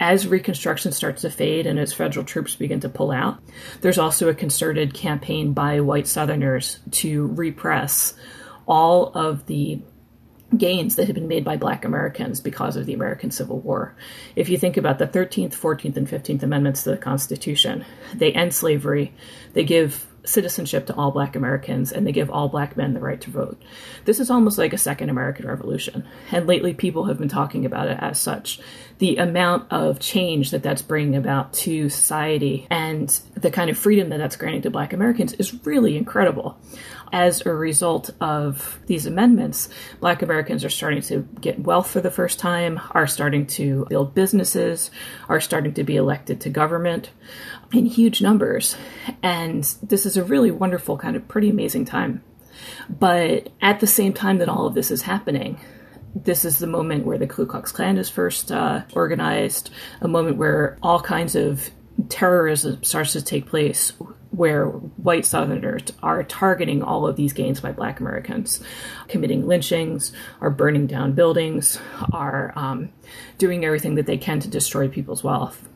as 0.00 0.26
Reconstruction 0.26 0.90
starts 0.90 1.22
to 1.22 1.30
fade 1.30 1.64
and 1.64 1.78
as 1.78 1.92
federal 1.92 2.24
troops 2.24 2.56
begin 2.56 2.80
to 2.80 2.88
pull 2.88 3.12
out, 3.12 3.38
there's 3.82 3.98
also 3.98 4.28
a 4.28 4.34
concerted 4.34 4.94
campaign 4.94 5.52
by 5.52 5.78
white 5.78 6.08
Southerners 6.08 6.80
to 6.90 7.28
repress 7.28 8.14
all 8.66 9.12
of 9.14 9.46
the 9.46 9.80
gains 10.56 10.96
that 10.96 11.06
had 11.06 11.14
been 11.14 11.28
made 11.28 11.44
by 11.44 11.56
black 11.56 11.84
Americans 11.84 12.40
because 12.40 12.74
of 12.74 12.84
the 12.84 12.94
American 12.94 13.30
Civil 13.30 13.60
War. 13.60 13.94
If 14.34 14.48
you 14.48 14.58
think 14.58 14.76
about 14.76 14.98
the 14.98 15.06
13th, 15.06 15.54
14th, 15.54 15.96
and 15.96 16.08
15th 16.08 16.42
Amendments 16.42 16.82
to 16.82 16.90
the 16.90 16.96
Constitution, 16.96 17.84
they 18.12 18.32
end 18.32 18.54
slavery, 18.54 19.12
they 19.52 19.64
give 19.64 20.06
citizenship 20.26 20.86
to 20.86 20.94
all 20.94 21.10
black 21.10 21.36
Americans, 21.36 21.92
and 21.92 22.06
they 22.06 22.12
give 22.12 22.30
all 22.30 22.48
black 22.48 22.76
men 22.76 22.94
the 22.94 23.00
right 23.00 23.20
to 23.20 23.30
vote. 23.30 23.60
This 24.04 24.20
is 24.20 24.30
almost 24.30 24.58
like 24.58 24.72
a 24.72 24.78
second 24.78 25.08
American 25.08 25.46
Revolution, 25.46 26.06
and 26.30 26.46
lately 26.46 26.74
people 26.74 27.04
have 27.04 27.18
been 27.18 27.28
talking 27.28 27.64
about 27.64 27.88
it 27.88 27.98
as 28.00 28.20
such. 28.20 28.60
The 28.98 29.16
amount 29.16 29.70
of 29.72 30.00
change 30.00 30.50
that 30.50 30.62
that's 30.62 30.82
bringing 30.82 31.16
about 31.16 31.52
to 31.54 31.88
society 31.88 32.66
and 32.70 33.08
the 33.34 33.50
kind 33.50 33.70
of 33.70 33.78
freedom 33.78 34.08
that 34.08 34.18
that's 34.18 34.36
granting 34.36 34.62
to 34.62 34.70
black 34.70 34.92
Americans 34.92 35.34
is 35.34 35.66
really 35.66 35.96
incredible 35.96 36.58
as 37.12 37.44
a 37.46 37.52
result 37.52 38.10
of 38.20 38.78
these 38.86 39.06
amendments, 39.06 39.68
black 40.00 40.22
Americans 40.22 40.64
are 40.64 40.70
starting 40.70 41.02
to 41.02 41.26
get 41.40 41.58
wealth 41.58 41.90
for 41.90 42.00
the 42.00 42.10
first 42.10 42.38
time, 42.38 42.80
are 42.90 43.06
starting 43.06 43.46
to 43.46 43.86
build 43.88 44.14
businesses, 44.14 44.90
are 45.28 45.40
starting 45.40 45.74
to 45.74 45.84
be 45.84 45.96
elected 45.96 46.40
to 46.42 46.50
government 46.50 47.10
in 47.72 47.86
huge 47.86 48.22
numbers. 48.22 48.76
And 49.22 49.64
this 49.82 50.06
is 50.06 50.16
a 50.16 50.24
really 50.24 50.50
wonderful, 50.50 50.96
kind 50.96 51.16
of 51.16 51.28
pretty 51.28 51.50
amazing 51.50 51.84
time. 51.84 52.22
But 52.88 53.48
at 53.60 53.80
the 53.80 53.86
same 53.86 54.12
time 54.12 54.38
that 54.38 54.48
all 54.48 54.66
of 54.66 54.74
this 54.74 54.90
is 54.90 55.02
happening, 55.02 55.58
this 56.14 56.44
is 56.44 56.58
the 56.58 56.66
moment 56.66 57.04
where 57.04 57.18
the 57.18 57.26
Ku 57.26 57.46
Klux 57.46 57.72
Klan 57.72 57.98
is 57.98 58.08
first 58.08 58.50
uh, 58.50 58.82
organized, 58.94 59.70
a 60.00 60.08
moment 60.08 60.36
where 60.36 60.78
all 60.82 61.00
kinds 61.00 61.34
of 61.34 61.70
terrorism 62.08 62.82
starts 62.82 63.12
to 63.12 63.22
take 63.22 63.46
place 63.46 63.92
where 64.30 64.66
white 64.66 65.24
Southerners 65.24 65.82
are 66.02 66.22
targeting 66.22 66.82
all 66.82 67.06
of 67.06 67.16
these 67.16 67.32
gains 67.32 67.60
by 67.60 67.72
Black 67.72 68.00
Americans, 68.00 68.62
committing 69.08 69.46
lynchings, 69.46 70.12
are 70.40 70.50
burning 70.50 70.86
down 70.86 71.12
buildings, 71.12 71.78
are 72.12 72.52
um, 72.54 72.90
doing 73.38 73.64
everything 73.64 73.94
that 73.94 74.06
they 74.06 74.18
can 74.18 74.40
to 74.40 74.48
destroy 74.48 74.88
people's 74.88 75.24
wealth. 75.24 75.66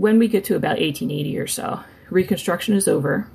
When 0.00 0.18
we 0.18 0.28
get 0.28 0.44
to 0.44 0.56
about 0.56 0.78
1880 0.78 1.38
or 1.38 1.46
so, 1.46 1.80
Reconstruction 2.08 2.74
is 2.74 2.88
over. 2.88 3.30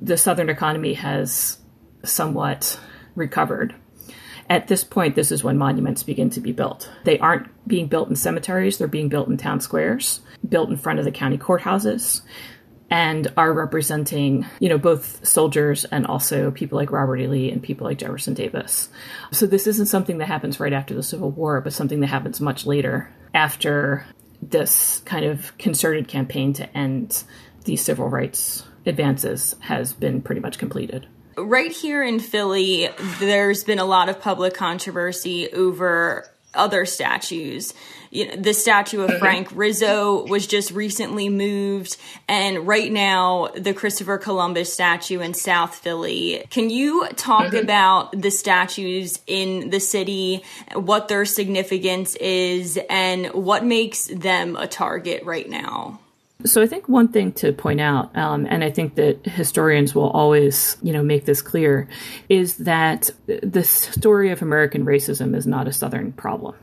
The 0.00 0.16
Southern 0.16 0.48
economy 0.48 0.94
has 0.94 1.58
somewhat 2.02 2.80
recovered. 3.14 3.74
At 4.48 4.68
this 4.68 4.84
point, 4.84 5.16
this 5.16 5.30
is 5.30 5.44
when 5.44 5.58
monuments 5.58 6.02
begin 6.02 6.30
to 6.30 6.40
be 6.40 6.52
built. 6.52 6.90
They 7.04 7.18
aren't 7.18 7.50
being 7.68 7.88
built 7.88 8.08
in 8.08 8.16
cemeteries, 8.16 8.78
they're 8.78 8.88
being 8.88 9.10
built 9.10 9.28
in 9.28 9.36
town 9.36 9.60
squares, 9.60 10.20
built 10.48 10.70
in 10.70 10.78
front 10.78 10.98
of 10.98 11.04
the 11.04 11.10
county 11.10 11.36
courthouses 11.36 12.22
and 12.88 13.30
are 13.36 13.52
representing, 13.52 14.46
you 14.60 14.70
know, 14.70 14.78
both 14.78 15.26
soldiers 15.26 15.84
and 15.84 16.06
also 16.06 16.52
people 16.52 16.78
like 16.78 16.90
Robert 16.90 17.18
E. 17.18 17.26
Lee 17.26 17.50
and 17.50 17.62
people 17.62 17.86
like 17.86 17.98
Jefferson 17.98 18.32
Davis. 18.32 18.88
So 19.30 19.46
this 19.46 19.66
isn't 19.66 19.86
something 19.86 20.16
that 20.18 20.28
happens 20.28 20.58
right 20.58 20.72
after 20.72 20.94
the 20.94 21.02
Civil 21.02 21.32
War, 21.32 21.60
but 21.60 21.74
something 21.74 22.00
that 22.00 22.06
happens 22.06 22.40
much 22.40 22.64
later 22.64 23.12
after 23.34 24.06
this 24.42 25.02
kind 25.04 25.24
of 25.24 25.56
concerted 25.58 26.08
campaign 26.08 26.52
to 26.54 26.76
end 26.76 27.24
these 27.64 27.82
civil 27.82 28.08
rights 28.08 28.62
advances 28.84 29.56
has 29.60 29.92
been 29.92 30.22
pretty 30.22 30.40
much 30.40 30.58
completed. 30.58 31.06
Right 31.36 31.72
here 31.72 32.02
in 32.02 32.18
Philly, 32.18 32.88
there's 33.18 33.64
been 33.64 33.78
a 33.78 33.84
lot 33.84 34.08
of 34.08 34.20
public 34.20 34.54
controversy 34.54 35.52
over 35.52 36.26
other 36.56 36.86
statues 36.86 37.74
you 38.10 38.28
know, 38.28 38.36
the 38.36 38.54
statue 38.54 39.02
of 39.02 39.18
Frank 39.18 39.48
Rizzo 39.54 40.26
was 40.26 40.46
just 40.46 40.70
recently 40.70 41.28
moved, 41.28 41.96
and 42.28 42.66
right 42.66 42.90
now 42.90 43.48
the 43.54 43.74
Christopher 43.74 44.18
Columbus 44.18 44.72
statue 44.72 45.20
in 45.20 45.34
South 45.34 45.74
Philly. 45.74 46.44
Can 46.50 46.70
you 46.70 47.06
talk 47.16 47.46
mm-hmm. 47.46 47.56
about 47.56 48.18
the 48.18 48.30
statues 48.30 49.20
in 49.26 49.70
the 49.70 49.80
city, 49.80 50.42
what 50.74 51.08
their 51.08 51.24
significance 51.24 52.14
is, 52.16 52.78
and 52.88 53.26
what 53.28 53.64
makes 53.64 54.06
them 54.06 54.56
a 54.56 54.66
target 54.66 55.24
right 55.24 55.48
now? 55.48 56.00
So 56.44 56.62
I 56.62 56.66
think 56.66 56.88
one 56.88 57.08
thing 57.08 57.32
to 57.32 57.52
point 57.52 57.80
out, 57.80 58.16
um, 58.16 58.46
and 58.48 58.62
I 58.62 58.70
think 58.70 58.96
that 58.96 59.24
historians 59.26 59.94
will 59.94 60.10
always, 60.10 60.76
you 60.82 60.92
know, 60.92 61.02
make 61.02 61.24
this 61.24 61.42
clear, 61.42 61.88
is 62.28 62.58
that 62.58 63.10
the 63.26 63.64
story 63.64 64.30
of 64.30 64.42
American 64.42 64.84
racism 64.84 65.34
is 65.34 65.46
not 65.46 65.66
a 65.66 65.72
Southern 65.72 66.12
problem 66.12 66.54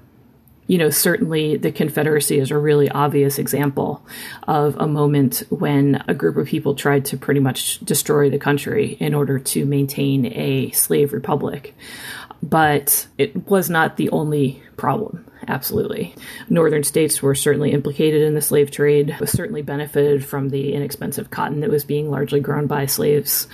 you 0.68 0.78
know, 0.78 0.90
certainly 0.90 1.58
the 1.58 1.72
Confederacy 1.72 2.40
is 2.40 2.52
a 2.52 2.58
really 2.58 2.90
obvious 2.90 3.38
example 3.38 4.06
of 4.48 4.78
a 4.78 4.88
moment 4.88 5.44
when 5.50 6.04
a 6.08 6.14
group 6.14 6.38
of 6.38 6.48
people 6.48 6.74
tried 6.74 7.06
to 7.06 7.18
pretty 7.18 7.40
much 7.40 7.80
destroy 7.82 8.30
the 8.30 8.40
country 8.40 8.98
in 9.00 9.14
order 9.14 9.40
to 9.40 9.66
maintain 9.66 10.26
a 10.26 10.72
slave 10.72 11.12
republic. 11.12 11.76
But 12.42 13.08
it 13.18 13.48
was 13.48 13.70
not 13.70 13.98
the 13.98 14.10
only 14.10 14.64
problem. 14.78 15.23
Absolutely. 15.48 16.16
Northern 16.50 16.84
states 16.84 17.22
were 17.22 17.36
certainly 17.36 17.72
implicated 17.72 18.22
in 18.22 18.34
the 18.34 18.42
slave 18.42 18.72
trade, 18.72 19.16
certainly 19.26 19.62
benefited 19.62 20.26
from 20.26 20.50
the 20.50 20.74
inexpensive 20.74 21.30
cotton 21.30 21.60
that 21.62 21.70
was 21.70 21.84
being 21.84 22.10
largely 22.10 22.40
grown 22.40 22.68
by 22.68 22.86
slaves. 22.86 23.48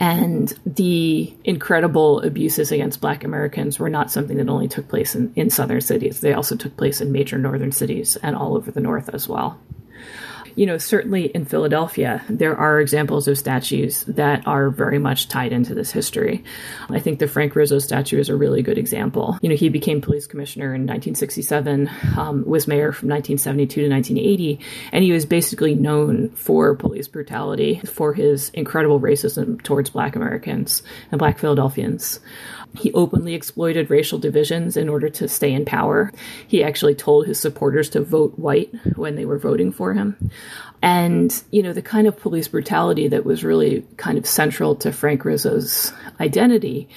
And 0.00 0.52
the 0.66 1.34
incredible 1.44 2.20
abuses 2.20 2.72
against 2.72 3.00
black 3.00 3.24
Americans 3.24 3.78
were 3.78 3.90
not 3.90 4.10
something 4.10 4.36
that 4.36 4.48
only 4.48 4.68
took 4.68 4.88
place 4.88 5.14
in, 5.14 5.32
in 5.36 5.50
southern 5.50 5.80
cities. 5.80 6.20
They 6.20 6.32
also 6.32 6.56
took 6.56 6.76
place 6.76 7.00
in 7.00 7.12
major 7.12 7.38
northern 7.38 7.72
cities 7.72 8.16
and 8.16 8.36
all 8.36 8.56
over 8.56 8.70
the 8.70 8.80
north 8.80 9.08
as 9.12 9.28
well 9.28 9.58
you 10.56 10.66
know, 10.66 10.78
certainly 10.78 11.26
in 11.26 11.44
Philadelphia, 11.44 12.22
there 12.28 12.56
are 12.56 12.80
examples 12.80 13.28
of 13.28 13.38
statues 13.38 14.04
that 14.04 14.46
are 14.46 14.70
very 14.70 14.98
much 14.98 15.28
tied 15.28 15.52
into 15.52 15.74
this 15.74 15.90
history. 15.90 16.44
I 16.88 17.00
think 17.00 17.18
the 17.18 17.26
Frank 17.28 17.56
Rizzo 17.56 17.78
statue 17.78 18.18
is 18.18 18.28
a 18.28 18.36
really 18.36 18.62
good 18.62 18.78
example. 18.78 19.38
You 19.42 19.48
know, 19.48 19.56
he 19.56 19.68
became 19.68 20.00
police 20.00 20.26
commissioner 20.26 20.66
in 20.66 20.82
1967, 20.82 21.90
um, 22.16 22.44
was 22.44 22.68
mayor 22.68 22.92
from 22.92 23.08
1972 23.08 23.82
to 23.82 23.88
1980, 23.88 24.60
and 24.92 25.04
he 25.04 25.12
was 25.12 25.26
basically 25.26 25.74
known 25.74 26.30
for 26.30 26.74
police 26.74 27.08
brutality, 27.08 27.80
for 27.84 28.14
his 28.14 28.50
incredible 28.50 29.00
racism 29.00 29.62
towards 29.62 29.90
black 29.90 30.16
Americans 30.16 30.82
and 31.10 31.18
black 31.18 31.38
Philadelphians. 31.38 32.20
He 32.74 32.92
openly 32.92 33.34
exploited 33.34 33.90
racial 33.90 34.18
divisions 34.18 34.76
in 34.76 34.88
order 34.88 35.08
to 35.08 35.28
stay 35.28 35.52
in 35.52 35.64
power. 35.64 36.12
He 36.46 36.62
actually 36.62 36.94
told 36.94 37.26
his 37.26 37.40
supporters 37.40 37.88
to 37.90 38.02
vote 38.02 38.38
white 38.38 38.74
when 38.96 39.14
they 39.14 39.24
were 39.24 39.38
voting 39.38 39.72
for 39.72 39.94
him. 39.94 40.30
And, 40.82 41.42
you 41.50 41.62
know, 41.62 41.72
the 41.72 41.82
kind 41.82 42.06
of 42.06 42.18
police 42.18 42.48
brutality 42.48 43.08
that 43.08 43.24
was 43.24 43.44
really 43.44 43.86
kind 43.96 44.18
of 44.18 44.26
central 44.26 44.74
to 44.76 44.92
Frank 44.92 45.24
Rizzo's 45.24 45.92
identity 46.20 46.88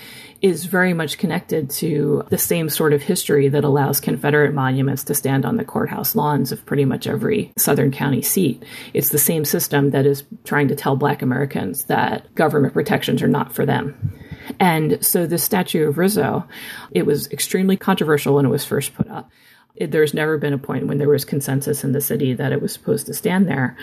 is 0.41 0.65
very 0.65 0.93
much 0.93 1.17
connected 1.17 1.69
to 1.69 2.23
the 2.29 2.37
same 2.37 2.69
sort 2.69 2.93
of 2.93 3.01
history 3.01 3.47
that 3.49 3.63
allows 3.63 3.99
Confederate 3.99 4.53
monuments 4.53 5.03
to 5.05 5.15
stand 5.15 5.45
on 5.45 5.57
the 5.57 5.65
courthouse 5.65 6.15
lawns 6.15 6.51
of 6.51 6.65
pretty 6.65 6.85
much 6.85 7.07
every 7.07 7.51
Southern 7.57 7.91
county 7.91 8.21
seat. 8.21 8.63
It's 8.93 9.09
the 9.09 9.17
same 9.17 9.45
system 9.45 9.91
that 9.91 10.05
is 10.05 10.23
trying 10.43 10.67
to 10.67 10.75
tell 10.75 10.95
Black 10.95 11.21
Americans 11.21 11.85
that 11.85 12.33
government 12.35 12.73
protections 12.73 13.21
are 13.21 13.27
not 13.27 13.53
for 13.53 13.65
them. 13.65 14.13
And 14.59 15.03
so 15.05 15.25
the 15.25 15.37
statue 15.37 15.87
of 15.87 15.97
Rizzo, 15.97 16.47
it 16.91 17.05
was 17.05 17.27
extremely 17.31 17.77
controversial 17.77 18.35
when 18.35 18.45
it 18.45 18.49
was 18.49 18.65
first 18.65 18.93
put 18.93 19.09
up. 19.09 19.29
It, 19.75 19.91
there's 19.91 20.13
never 20.13 20.37
been 20.39 20.53
a 20.53 20.57
point 20.57 20.87
when 20.87 20.97
there 20.97 21.07
was 21.07 21.23
consensus 21.23 21.83
in 21.83 21.91
the 21.91 22.01
city 22.01 22.33
that 22.33 22.51
it 22.51 22.61
was 22.61 22.73
supposed 22.73 23.05
to 23.05 23.13
stand 23.13 23.47
there. 23.47 23.77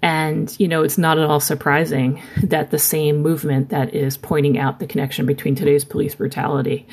And, 0.00 0.54
you 0.60 0.68
know, 0.68 0.84
it's 0.84 0.98
not 0.98 1.18
at 1.18 1.28
all 1.28 1.40
surprising 1.40 2.22
that 2.44 2.70
the 2.70 2.78
same 2.78 3.20
movement 3.20 3.70
that 3.70 3.92
is 3.92 4.16
pointing 4.16 4.58
out 4.58 4.78
the 4.78 4.86
connection 4.86 5.26
between 5.26 5.56
today's 5.56 5.84
police 5.84 6.14
brutality 6.14 6.86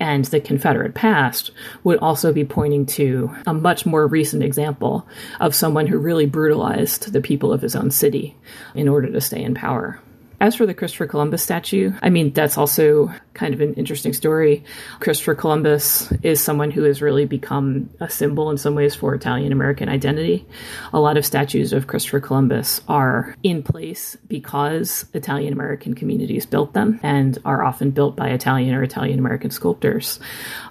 and 0.00 0.24
the 0.24 0.40
Confederate 0.40 0.94
past 0.94 1.52
would 1.84 1.98
also 1.98 2.32
be 2.32 2.44
pointing 2.44 2.86
to 2.86 3.34
a 3.46 3.54
much 3.54 3.86
more 3.86 4.06
recent 4.08 4.42
example 4.42 5.06
of 5.38 5.54
someone 5.54 5.86
who 5.86 5.98
really 5.98 6.26
brutalized 6.26 7.12
the 7.12 7.20
people 7.20 7.52
of 7.52 7.62
his 7.62 7.76
own 7.76 7.90
city 7.90 8.36
in 8.74 8.88
order 8.88 9.12
to 9.12 9.20
stay 9.20 9.42
in 9.42 9.54
power. 9.54 10.00
As 10.40 10.56
for 10.56 10.64
the 10.64 10.72
Christopher 10.72 11.06
Columbus 11.06 11.42
statue, 11.42 11.92
I 12.00 12.08
mean, 12.08 12.32
that's 12.32 12.56
also 12.56 13.12
kind 13.34 13.52
of 13.52 13.60
an 13.60 13.74
interesting 13.74 14.14
story. 14.14 14.64
Christopher 14.98 15.34
Columbus 15.34 16.10
is 16.22 16.40
someone 16.40 16.70
who 16.70 16.84
has 16.84 17.02
really 17.02 17.26
become 17.26 17.90
a 18.00 18.08
symbol 18.08 18.50
in 18.50 18.56
some 18.56 18.74
ways 18.74 18.94
for 18.94 19.14
Italian 19.14 19.52
American 19.52 19.90
identity. 19.90 20.46
A 20.94 20.98
lot 20.98 21.18
of 21.18 21.26
statues 21.26 21.74
of 21.74 21.88
Christopher 21.88 22.20
Columbus 22.20 22.80
are 22.88 23.36
in 23.42 23.62
place 23.62 24.16
because 24.28 25.04
Italian 25.12 25.52
American 25.52 25.92
communities 25.92 26.46
built 26.46 26.72
them 26.72 26.98
and 27.02 27.38
are 27.44 27.62
often 27.62 27.90
built 27.90 28.16
by 28.16 28.30
Italian 28.30 28.74
or 28.74 28.82
Italian 28.82 29.18
American 29.18 29.50
sculptors. 29.50 30.18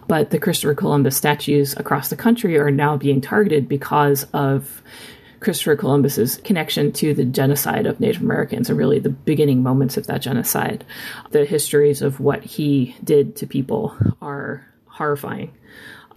But 0.07 0.31
the 0.31 0.39
Christopher 0.39 0.73
Columbus 0.73 1.15
statues 1.15 1.77
across 1.77 2.09
the 2.09 2.15
country 2.15 2.57
are 2.57 2.71
now 2.71 2.97
being 2.97 3.21
targeted 3.21 3.69
because 3.69 4.23
of 4.33 4.81
Christopher 5.39 5.75
Columbus's 5.75 6.37
connection 6.37 6.91
to 6.93 7.13
the 7.13 7.25
genocide 7.25 7.85
of 7.85 7.99
Native 7.99 8.21
Americans 8.21 8.69
and 8.69 8.77
really 8.77 8.99
the 8.99 9.09
beginning 9.09 9.63
moments 9.63 9.97
of 9.97 10.07
that 10.07 10.21
genocide. 10.21 10.83
The 11.31 11.45
histories 11.45 12.01
of 12.01 12.19
what 12.19 12.43
he 12.43 12.95
did 13.03 13.35
to 13.37 13.47
people 13.47 13.95
are 14.21 14.65
horrifying. 14.85 15.53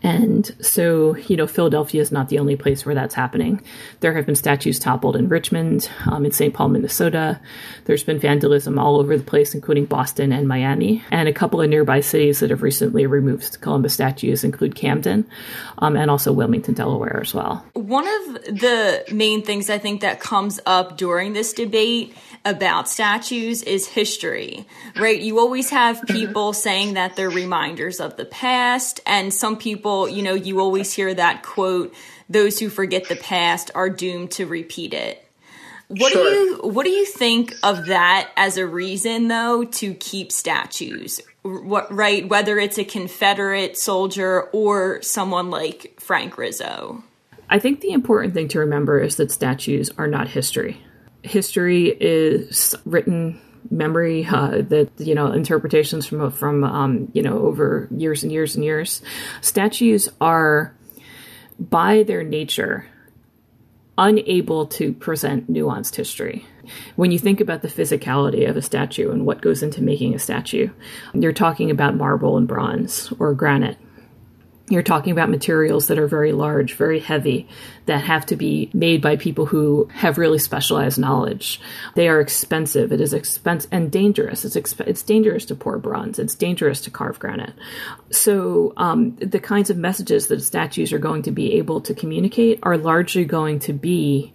And 0.02 0.50
so, 0.60 1.16
you 1.16 1.36
know, 1.36 1.46
Philadelphia 1.46 2.00
is 2.00 2.10
not 2.10 2.28
the 2.28 2.38
only 2.38 2.56
place 2.56 2.84
where 2.84 2.94
that's 2.94 3.14
happening. 3.14 3.62
There 4.00 4.14
have 4.14 4.26
been 4.26 4.34
statues 4.34 4.78
toppled 4.78 5.16
in 5.16 5.28
Richmond, 5.28 5.88
um, 6.06 6.24
in 6.24 6.32
St. 6.32 6.52
Paul, 6.52 6.70
Minnesota. 6.70 7.40
There's 7.84 8.02
been 8.02 8.18
vandalism 8.18 8.78
all 8.78 8.96
over 8.96 9.16
the 9.16 9.24
place, 9.24 9.54
including 9.54 9.86
Boston 9.86 10.32
and 10.32 10.48
Miami. 10.48 11.04
And 11.10 11.28
a 11.28 11.32
couple 11.32 11.60
of 11.60 11.70
nearby 11.70 12.00
cities 12.00 12.40
that 12.40 12.50
have 12.50 12.62
recently 12.62 13.06
removed 13.06 13.60
Columbus 13.60 13.94
statues 13.94 14.44
include 14.44 14.74
Camden 14.74 15.26
um, 15.78 15.96
and 15.96 16.10
also 16.10 16.32
Wilmington, 16.32 16.74
Delaware 16.74 17.20
as 17.20 17.32
well. 17.32 17.64
One 17.74 18.06
of 18.06 18.44
the 18.44 19.04
main 19.12 19.42
things 19.42 19.70
I 19.70 19.78
think 19.78 20.00
that 20.00 20.20
comes 20.20 20.58
up 20.66 20.96
during 20.96 21.32
this 21.32 21.52
debate 21.52 22.14
about 22.44 22.88
statues 22.88 23.62
is 23.62 23.86
history, 23.86 24.66
right? 24.96 25.20
You 25.20 25.38
always 25.38 25.70
have 25.70 25.98
mm-hmm. 25.98 26.12
people 26.12 26.52
saying 26.52 26.94
that 26.94 27.14
they're 27.14 27.30
reminders 27.30 28.00
of 28.00 28.16
the 28.16 28.24
past, 28.24 29.00
and 29.06 29.32
some 29.32 29.56
people, 29.56 29.91
you 30.08 30.22
know, 30.22 30.34
you 30.34 30.60
always 30.60 30.92
hear 30.92 31.12
that 31.14 31.42
quote, 31.42 31.94
those 32.28 32.58
who 32.58 32.68
forget 32.68 33.08
the 33.08 33.16
past 33.16 33.70
are 33.74 33.90
doomed 33.90 34.32
to 34.32 34.46
repeat 34.46 34.94
it. 34.94 35.26
What 35.88 36.12
sure. 36.12 36.24
do 36.24 36.30
you 36.30 36.60
what 36.62 36.84
do 36.84 36.90
you 36.90 37.04
think 37.04 37.54
of 37.62 37.86
that 37.86 38.30
as 38.36 38.56
a 38.56 38.66
reason 38.66 39.28
though 39.28 39.64
to 39.64 39.94
keep 39.94 40.32
statues? 40.32 41.20
What 41.42 41.92
right 41.92 42.26
whether 42.26 42.58
it's 42.58 42.78
a 42.78 42.84
Confederate 42.84 43.76
soldier 43.76 44.44
or 44.52 45.02
someone 45.02 45.50
like 45.50 46.00
Frank 46.00 46.38
Rizzo? 46.38 47.04
I 47.50 47.58
think 47.58 47.80
the 47.80 47.92
important 47.92 48.32
thing 48.32 48.48
to 48.48 48.60
remember 48.60 49.00
is 49.00 49.16
that 49.16 49.30
statues 49.30 49.90
are 49.98 50.06
not 50.06 50.28
history 50.28 50.80
history 51.22 51.88
is 51.88 52.74
written 52.84 53.40
memory 53.70 54.26
uh, 54.26 54.62
that 54.62 54.90
you 54.98 55.14
know 55.14 55.32
interpretations 55.32 56.06
from 56.06 56.30
from 56.30 56.64
um, 56.64 57.10
you 57.12 57.22
know 57.22 57.38
over 57.38 57.88
years 57.90 58.22
and 58.22 58.32
years 58.32 58.54
and 58.54 58.64
years. 58.64 59.02
Statues 59.40 60.08
are 60.20 60.74
by 61.58 62.02
their 62.02 62.22
nature 62.22 62.86
unable 63.98 64.66
to 64.66 64.92
present 64.94 65.52
nuanced 65.52 65.96
history. 65.96 66.46
When 66.96 67.10
you 67.10 67.18
think 67.18 67.40
about 67.40 67.62
the 67.62 67.68
physicality 67.68 68.48
of 68.48 68.56
a 68.56 68.62
statue 68.62 69.10
and 69.10 69.26
what 69.26 69.42
goes 69.42 69.62
into 69.62 69.82
making 69.82 70.14
a 70.14 70.18
statue 70.18 70.70
you're 71.12 71.32
talking 71.32 71.70
about 71.70 71.96
marble 71.96 72.36
and 72.36 72.48
bronze 72.48 73.12
or 73.18 73.34
granite 73.34 73.76
you're 74.68 74.82
talking 74.82 75.12
about 75.12 75.28
materials 75.28 75.88
that 75.88 75.98
are 75.98 76.06
very 76.06 76.32
large, 76.32 76.74
very 76.74 77.00
heavy, 77.00 77.48
that 77.86 78.04
have 78.04 78.24
to 78.26 78.36
be 78.36 78.70
made 78.72 79.02
by 79.02 79.16
people 79.16 79.46
who 79.46 79.88
have 79.92 80.18
really 80.18 80.38
specialized 80.38 80.98
knowledge. 80.98 81.60
They 81.94 82.08
are 82.08 82.20
expensive. 82.20 82.92
It 82.92 83.00
is 83.00 83.12
expensive 83.12 83.68
and 83.72 83.90
dangerous. 83.90 84.44
It's 84.44 84.56
exp- 84.56 84.86
it's 84.86 85.02
dangerous 85.02 85.44
to 85.46 85.54
pour 85.54 85.78
bronze. 85.78 86.18
It's 86.18 86.34
dangerous 86.34 86.80
to 86.82 86.90
carve 86.90 87.18
granite. 87.18 87.54
So 88.10 88.72
um, 88.76 89.16
the 89.16 89.40
kinds 89.40 89.68
of 89.68 89.76
messages 89.76 90.28
that 90.28 90.40
statues 90.42 90.92
are 90.92 90.98
going 90.98 91.22
to 91.24 91.32
be 91.32 91.54
able 91.54 91.80
to 91.82 91.94
communicate 91.94 92.60
are 92.62 92.78
largely 92.78 93.24
going 93.24 93.58
to 93.60 93.72
be, 93.72 94.32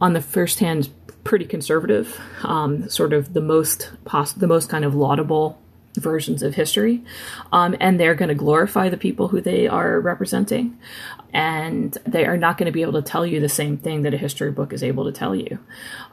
on 0.00 0.12
the 0.12 0.20
first 0.20 0.60
hand, 0.60 0.88
pretty 1.24 1.46
conservative, 1.46 2.20
um, 2.42 2.88
sort 2.88 3.12
of 3.12 3.32
the 3.32 3.40
most 3.40 3.90
the 4.36 4.46
most 4.46 4.68
kind 4.68 4.84
of 4.84 4.94
laudable 4.94 5.58
versions 5.96 6.42
of 6.42 6.54
history. 6.54 7.02
Um, 7.52 7.76
and 7.80 7.98
they're 7.98 8.14
going 8.14 8.28
to 8.28 8.34
glorify 8.34 8.88
the 8.88 8.96
people 8.96 9.28
who 9.28 9.40
they 9.40 9.66
are 9.66 10.00
representing. 10.00 10.78
And 11.32 11.96
they 12.06 12.24
are 12.24 12.36
not 12.36 12.58
going 12.58 12.66
to 12.66 12.72
be 12.72 12.82
able 12.82 12.92
to 12.94 13.02
tell 13.02 13.26
you 13.26 13.40
the 13.40 13.48
same 13.48 13.76
thing 13.76 14.02
that 14.02 14.14
a 14.14 14.18
history 14.18 14.52
book 14.52 14.72
is 14.72 14.82
able 14.82 15.04
to 15.04 15.12
tell 15.12 15.34
you. 15.34 15.58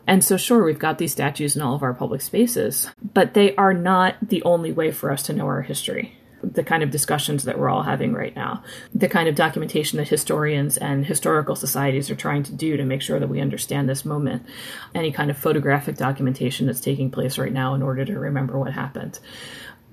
And 0.07 0.23
so, 0.23 0.35
sure, 0.35 0.63
we've 0.63 0.79
got 0.79 0.97
these 0.97 1.11
statues 1.11 1.55
in 1.55 1.61
all 1.61 1.75
of 1.75 1.83
our 1.83 1.93
public 1.93 2.21
spaces, 2.21 2.89
but 3.13 3.33
they 3.33 3.55
are 3.55 3.73
not 3.73 4.15
the 4.21 4.41
only 4.43 4.71
way 4.71 4.91
for 4.91 5.11
us 5.11 5.23
to 5.23 5.33
know 5.33 5.45
our 5.45 5.61
history 5.61 6.17
the 6.43 6.63
kind 6.63 6.83
of 6.83 6.91
discussions 6.91 7.43
that 7.43 7.57
we're 7.57 7.69
all 7.69 7.83
having 7.83 8.13
right 8.13 8.35
now, 8.35 8.63
the 8.93 9.07
kind 9.07 9.29
of 9.29 9.35
documentation 9.35 9.97
that 9.97 10.07
historians 10.07 10.77
and 10.77 11.05
historical 11.05 11.55
societies 11.55 12.09
are 12.09 12.15
trying 12.15 12.43
to 12.43 12.53
do 12.53 12.77
to 12.77 12.83
make 12.83 13.01
sure 13.01 13.19
that 13.19 13.29
we 13.29 13.39
understand 13.39 13.87
this 13.87 14.05
moment, 14.05 14.45
any 14.95 15.11
kind 15.11 15.29
of 15.29 15.37
photographic 15.37 15.97
documentation 15.97 16.65
that's 16.65 16.81
taking 16.81 17.11
place 17.11 17.37
right 17.37 17.53
now 17.53 17.73
in 17.73 17.81
order 17.81 18.05
to 18.05 18.19
remember 18.19 18.57
what 18.57 18.73
happened 18.73 19.19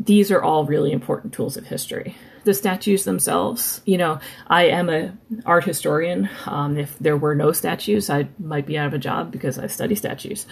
these 0.01 0.31
are 0.31 0.43
all 0.43 0.65
really 0.65 0.93
important 0.93 1.33
tools 1.33 1.57
of 1.57 1.67
history. 1.67 2.17
The 2.45 2.55
statues 2.55 3.05
themselves, 3.05 3.83
you 3.85 3.99
know, 3.99 4.21
I 4.47 4.69
am 4.69 4.89
a 4.89 5.13
art 5.45 5.65
historian. 5.65 6.31
Um, 6.47 6.79
if 6.79 6.99
there 6.99 7.17
were 7.17 7.35
no 7.35 7.53
statues, 7.53 8.09
I 8.09 8.29
might 8.39 8.65
be 8.65 8.79
out 8.79 8.87
of 8.87 8.95
a 8.95 8.99
job 8.99 9.33
because 9.33 9.59
I 9.59 9.67
study 9.67 9.95
statues. 9.95 10.47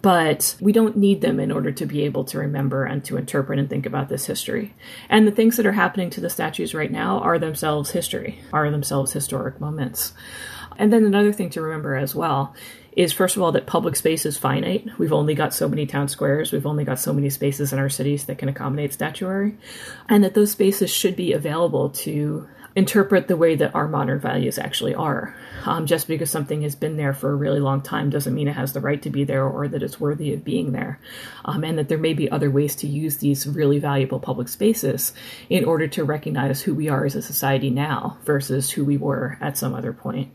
But 0.00 0.56
we 0.60 0.72
don't 0.72 0.96
need 0.96 1.20
them 1.20 1.40
in 1.40 1.50
order 1.52 1.72
to 1.72 1.84
be 1.84 2.04
able 2.04 2.24
to 2.26 2.38
remember 2.38 2.84
and 2.84 3.04
to 3.04 3.16
interpret 3.16 3.58
and 3.58 3.68
think 3.68 3.86
about 3.86 4.08
this 4.08 4.26
history. 4.26 4.74
And 5.08 5.26
the 5.26 5.32
things 5.32 5.56
that 5.56 5.66
are 5.66 5.72
happening 5.72 6.08
to 6.10 6.20
the 6.20 6.30
statues 6.30 6.74
right 6.74 6.90
now 6.90 7.18
are 7.18 7.38
themselves 7.38 7.90
history, 7.90 8.40
are 8.52 8.70
themselves 8.70 9.12
historic 9.12 9.60
moments. 9.60 10.14
And 10.78 10.92
then 10.92 11.04
another 11.04 11.32
thing 11.32 11.50
to 11.50 11.62
remember 11.62 11.96
as 11.96 12.14
well 12.14 12.54
is 12.96 13.12
first 13.12 13.36
of 13.36 13.42
all 13.42 13.52
that 13.52 13.66
public 13.66 13.96
space 13.96 14.26
is 14.26 14.36
finite. 14.36 14.86
We've 14.98 15.12
only 15.12 15.34
got 15.34 15.54
so 15.54 15.68
many 15.68 15.86
town 15.86 16.08
squares, 16.08 16.52
we've 16.52 16.66
only 16.66 16.84
got 16.84 16.98
so 16.98 17.12
many 17.12 17.30
spaces 17.30 17.72
in 17.72 17.78
our 17.78 17.88
cities 17.88 18.26
that 18.26 18.38
can 18.38 18.48
accommodate 18.48 18.92
statuary, 18.92 19.56
and 20.08 20.22
that 20.24 20.34
those 20.34 20.52
spaces 20.52 20.90
should 20.90 21.16
be 21.16 21.32
available 21.32 21.88
to 21.90 22.48
interpret 22.74 23.28
the 23.28 23.36
way 23.36 23.54
that 23.54 23.74
our 23.74 23.86
modern 23.86 24.18
values 24.18 24.58
actually 24.58 24.94
are. 24.94 25.36
Um, 25.64 25.86
just 25.86 26.08
because 26.08 26.30
something 26.30 26.62
has 26.62 26.74
been 26.74 26.96
there 26.96 27.12
for 27.12 27.30
a 27.30 27.36
really 27.36 27.60
long 27.60 27.82
time 27.82 28.10
doesn't 28.10 28.34
mean 28.34 28.48
it 28.48 28.54
has 28.54 28.72
the 28.72 28.80
right 28.80 29.00
to 29.02 29.10
be 29.10 29.24
there 29.24 29.46
or 29.46 29.68
that 29.68 29.82
it's 29.82 30.00
worthy 30.00 30.32
of 30.32 30.44
being 30.44 30.72
there. 30.72 30.98
Um, 31.44 31.64
and 31.64 31.78
that 31.78 31.88
there 31.88 31.98
may 31.98 32.14
be 32.14 32.30
other 32.30 32.50
ways 32.50 32.74
to 32.76 32.86
use 32.86 33.18
these 33.18 33.46
really 33.46 33.78
valuable 33.78 34.20
public 34.20 34.48
spaces 34.48 35.12
in 35.50 35.64
order 35.64 35.86
to 35.88 36.04
recognize 36.04 36.62
who 36.62 36.74
we 36.74 36.88
are 36.88 37.04
as 37.04 37.14
a 37.14 37.22
society 37.22 37.70
now 37.70 38.16
versus 38.24 38.70
who 38.70 38.84
we 38.84 38.96
were 38.96 39.38
at 39.40 39.58
some 39.58 39.74
other 39.74 39.92
point. 39.92 40.32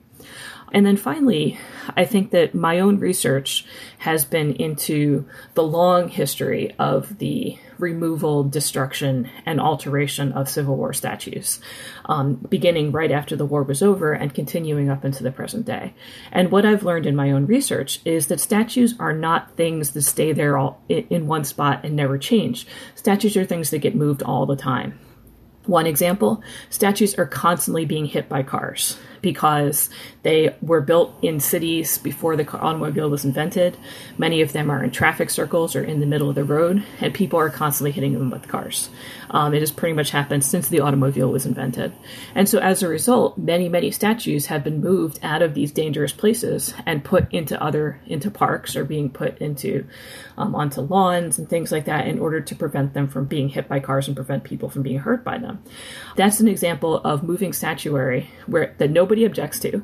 And 0.73 0.85
then 0.85 0.97
finally, 0.97 1.57
I 1.95 2.03
think 2.03 2.31
that 2.31 2.53
my 2.53 2.79
own 2.79 2.99
research 2.99 3.65
has 3.99 4.25
been 4.25 4.53
into 4.53 5.25
the 5.53 5.63
long 5.63 6.09
history 6.09 6.75
of 6.77 7.19
the 7.19 7.57
removal, 7.77 8.43
destruction, 8.43 9.29
and 9.45 9.61
alteration 9.61 10.33
of 10.33 10.49
Civil 10.49 10.75
War 10.75 10.91
statues, 10.91 11.59
um, 12.05 12.35
beginning 12.35 12.91
right 12.91 13.11
after 13.11 13.35
the 13.35 13.45
war 13.45 13.63
was 13.63 13.81
over 13.81 14.11
and 14.11 14.33
continuing 14.33 14.89
up 14.89 15.05
into 15.05 15.23
the 15.23 15.31
present 15.31 15.65
day. 15.65 15.93
And 16.31 16.51
what 16.51 16.65
I've 16.65 16.83
learned 16.83 17.05
in 17.05 17.15
my 17.15 17.31
own 17.31 17.45
research 17.45 18.01
is 18.03 18.27
that 18.27 18.41
statues 18.41 18.95
are 18.99 19.13
not 19.13 19.55
things 19.55 19.91
that 19.91 20.01
stay 20.01 20.33
there 20.33 20.57
all 20.57 20.81
in 20.89 21.27
one 21.27 21.45
spot 21.45 21.85
and 21.85 21.95
never 21.95 22.17
change. 22.17 22.67
Statues 22.95 23.37
are 23.37 23.45
things 23.45 23.69
that 23.69 23.79
get 23.79 23.95
moved 23.95 24.21
all 24.21 24.45
the 24.45 24.55
time. 24.57 24.99
One 25.65 25.85
example 25.85 26.41
statues 26.69 27.15
are 27.15 27.25
constantly 27.25 27.85
being 27.85 28.05
hit 28.05 28.29
by 28.29 28.41
cars 28.43 28.97
because 29.21 29.89
they 30.23 30.55
were 30.61 30.81
built 30.81 31.13
in 31.21 31.39
cities 31.39 31.97
before 31.97 32.35
the 32.35 32.49
automobile 32.59 33.09
was 33.09 33.25
invented. 33.25 33.77
Many 34.17 34.41
of 34.41 34.53
them 34.53 34.69
are 34.69 34.83
in 34.83 34.91
traffic 34.91 35.29
circles 35.29 35.75
or 35.75 35.83
in 35.83 35.99
the 35.99 36.05
middle 36.05 36.29
of 36.29 36.35
the 36.35 36.43
road, 36.43 36.83
and 36.99 37.13
people 37.13 37.39
are 37.39 37.49
constantly 37.49 37.91
hitting 37.91 38.13
them 38.13 38.29
with 38.29 38.47
cars. 38.47 38.89
Um, 39.29 39.53
it 39.53 39.59
has 39.59 39.71
pretty 39.71 39.93
much 39.93 40.11
happened 40.11 40.43
since 40.43 40.69
the 40.69 40.79
automobile 40.79 41.31
was 41.31 41.45
invented. 41.45 41.93
And 42.33 42.47
so, 42.47 42.59
as 42.59 42.81
a 42.81 42.87
result, 42.87 43.37
many, 43.37 43.69
many 43.69 43.91
statues 43.91 44.47
have 44.47 44.63
been 44.63 44.81
moved 44.81 45.19
out 45.21 45.41
of 45.41 45.53
these 45.53 45.71
dangerous 45.71 46.13
places 46.13 46.73
and 46.85 47.03
put 47.03 47.31
into 47.33 47.61
other, 47.61 47.99
into 48.05 48.31
parks 48.31 48.75
or 48.75 48.85
being 48.85 49.09
put 49.09 49.37
into, 49.39 49.85
um, 50.37 50.55
onto 50.55 50.81
lawns 50.81 51.37
and 51.37 51.49
things 51.49 51.71
like 51.71 51.85
that 51.85 52.07
in 52.07 52.19
order 52.19 52.39
to 52.39 52.55
prevent 52.55 52.93
them 52.93 53.07
from 53.07 53.25
being 53.25 53.49
hit 53.49 53.67
by 53.67 53.79
cars 53.79 54.07
and 54.07 54.15
prevent 54.15 54.43
people 54.43 54.69
from 54.69 54.81
being 54.81 54.99
hurt 54.99 55.23
by 55.23 55.37
them. 55.37 55.61
That's 56.15 56.39
an 56.39 56.47
example 56.47 56.97
of 56.97 57.23
moving 57.23 57.53
statuary 57.53 58.29
where 58.45 58.75
that 58.77 58.91
nobody 59.07 59.23
objects 59.23 59.59
to, 59.59 59.81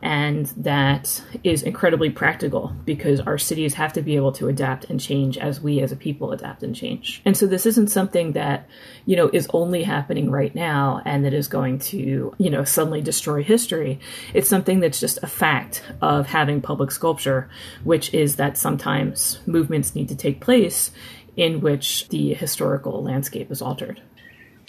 and 0.00 0.46
that 0.56 1.22
is 1.44 1.62
incredibly 1.62 2.08
practical 2.08 2.74
because 2.86 3.20
our 3.20 3.36
cities 3.36 3.74
have 3.74 3.92
to 3.92 4.00
be 4.00 4.16
able 4.16 4.32
to 4.32 4.48
adapt 4.48 4.86
and 4.86 4.98
change 4.98 5.36
as 5.36 5.60
we 5.60 5.80
as 5.80 5.92
a 5.92 5.96
people 5.96 6.32
adapt 6.32 6.62
and 6.62 6.74
change. 6.74 7.20
And 7.26 7.36
so 7.36 7.46
this 7.46 7.66
isn't 7.66 7.88
something 7.88 8.32
that 8.32 8.66
you 9.04 9.16
know, 9.16 9.28
is 9.32 9.48
only 9.52 9.82
happening 9.82 10.30
right 10.30 10.54
now 10.54 11.02
and 11.04 11.24
that 11.24 11.34
is 11.34 11.48
going 11.48 11.78
to, 11.78 12.34
you 12.38 12.50
know, 12.50 12.64
suddenly 12.64 13.00
destroy 13.00 13.42
history. 13.42 14.00
It's 14.32 14.48
something 14.48 14.80
that's 14.80 15.00
just 15.00 15.18
a 15.22 15.26
fact 15.26 15.82
of 16.00 16.26
having 16.26 16.60
public 16.60 16.90
sculpture, 16.90 17.50
which 17.84 18.14
is 18.14 18.36
that 18.36 18.56
sometimes 18.56 19.40
movements 19.46 19.94
need 19.94 20.08
to 20.08 20.16
take 20.16 20.40
place 20.40 20.92
in 21.36 21.60
which 21.60 22.08
the 22.08 22.34
historical 22.34 23.02
landscape 23.02 23.50
is 23.50 23.62
altered 23.62 24.00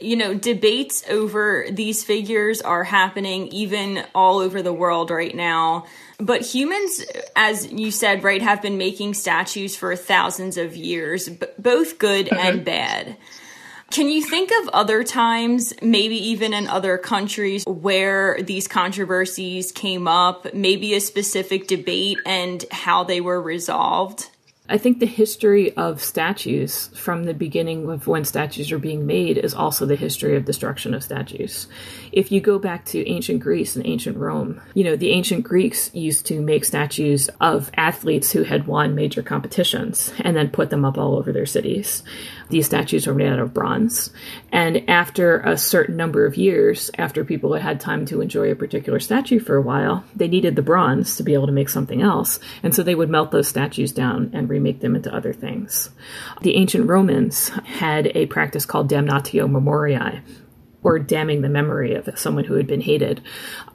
you 0.03 0.15
know, 0.15 0.33
debates 0.33 1.03
over 1.09 1.65
these 1.71 2.03
figures 2.03 2.61
are 2.61 2.83
happening 2.83 3.47
even 3.47 4.03
all 4.13 4.39
over 4.39 4.61
the 4.61 4.73
world 4.73 5.09
right 5.09 5.35
now. 5.35 5.85
But 6.19 6.41
humans, 6.41 7.03
as 7.35 7.71
you 7.71 7.89
said, 7.91 8.23
right, 8.23 8.41
have 8.41 8.61
been 8.61 8.77
making 8.77 9.15
statues 9.15 9.75
for 9.75 9.95
thousands 9.95 10.57
of 10.57 10.75
years, 10.75 11.29
both 11.57 11.97
good 11.97 12.31
and 12.31 12.63
bad. 12.65 13.17
Can 13.91 14.09
you 14.09 14.23
think 14.23 14.51
of 14.61 14.69
other 14.69 15.03
times, 15.03 15.71
maybe 15.81 16.15
even 16.29 16.53
in 16.53 16.67
other 16.67 16.97
countries, 16.97 17.63
where 17.67 18.41
these 18.41 18.67
controversies 18.67 19.71
came 19.71 20.07
up, 20.07 20.51
maybe 20.53 20.95
a 20.95 20.99
specific 20.99 21.67
debate 21.67 22.17
and 22.25 22.65
how 22.71 23.03
they 23.03 23.21
were 23.21 23.39
resolved? 23.39 24.29
I 24.73 24.79
think 24.79 24.97
the 24.97 25.05
history 25.05 25.77
of 25.77 26.01
statues 26.01 26.87
from 26.95 27.25
the 27.25 27.35
beginning 27.35 27.87
of 27.91 28.07
when 28.07 28.25
statues 28.25 28.71
are 28.71 28.79
being 28.79 29.05
made 29.05 29.37
is 29.37 29.53
also 29.53 29.85
the 29.85 29.95
history 29.95 30.35
of 30.35 30.45
destruction 30.45 30.95
of 30.95 31.03
statues. 31.03 31.67
If 32.11 32.31
you 32.31 32.41
go 32.41 32.57
back 32.57 32.83
to 32.85 33.07
ancient 33.07 33.41
Greece 33.41 33.75
and 33.75 33.85
ancient 33.85 34.17
Rome, 34.17 34.59
you 34.73 34.83
know, 34.83 34.95
the 34.95 35.11
ancient 35.11 35.43
Greeks 35.43 35.93
used 35.93 36.25
to 36.25 36.41
make 36.41 36.65
statues 36.65 37.29
of 37.39 37.69
athletes 37.77 38.31
who 38.31 38.41
had 38.41 38.65
won 38.65 38.95
major 38.95 39.21
competitions 39.21 40.11
and 40.21 40.35
then 40.35 40.49
put 40.49 40.71
them 40.71 40.85
up 40.85 40.97
all 40.97 41.19
over 41.19 41.31
their 41.31 41.45
cities. 41.45 42.01
These 42.49 42.65
statues 42.65 43.07
were 43.07 43.13
made 43.13 43.31
out 43.31 43.39
of 43.39 43.53
bronze. 43.53 44.11
And 44.51 44.89
after 44.89 45.39
a 45.41 45.57
certain 45.57 45.97
number 45.97 46.25
of 46.25 46.35
years, 46.35 46.89
after 46.97 47.23
people 47.23 47.53
had 47.53 47.61
had 47.61 47.79
time 47.79 48.05
to 48.07 48.21
enjoy 48.21 48.51
a 48.51 48.55
particular 48.55 48.99
statue 48.99 49.39
for 49.39 49.55
a 49.55 49.61
while, 49.61 50.03
they 50.15 50.27
needed 50.27 50.55
the 50.55 50.61
bronze 50.61 51.15
to 51.17 51.23
be 51.23 51.33
able 51.33 51.47
to 51.47 51.53
make 51.53 51.69
something 51.69 52.01
else. 52.01 52.39
And 52.61 52.73
so 52.75 52.83
they 52.83 52.95
would 52.95 53.09
melt 53.09 53.31
those 53.31 53.47
statues 53.47 53.91
down 53.91 54.31
and 54.33 54.49
remake 54.49 54.62
them 54.79 54.95
into 54.95 55.13
other 55.13 55.33
things. 55.33 55.89
The 56.41 56.55
ancient 56.55 56.87
Romans 56.87 57.49
had 57.65 58.07
a 58.15 58.25
practice 58.27 58.65
called 58.65 58.89
damnatio 58.89 59.49
memoriae, 59.49 60.21
or 60.83 60.99
damning 60.99 61.41
the 61.41 61.49
memory 61.49 61.95
of 61.95 62.09
someone 62.19 62.43
who 62.43 62.55
had 62.55 62.67
been 62.67 62.81
hated, 62.81 63.21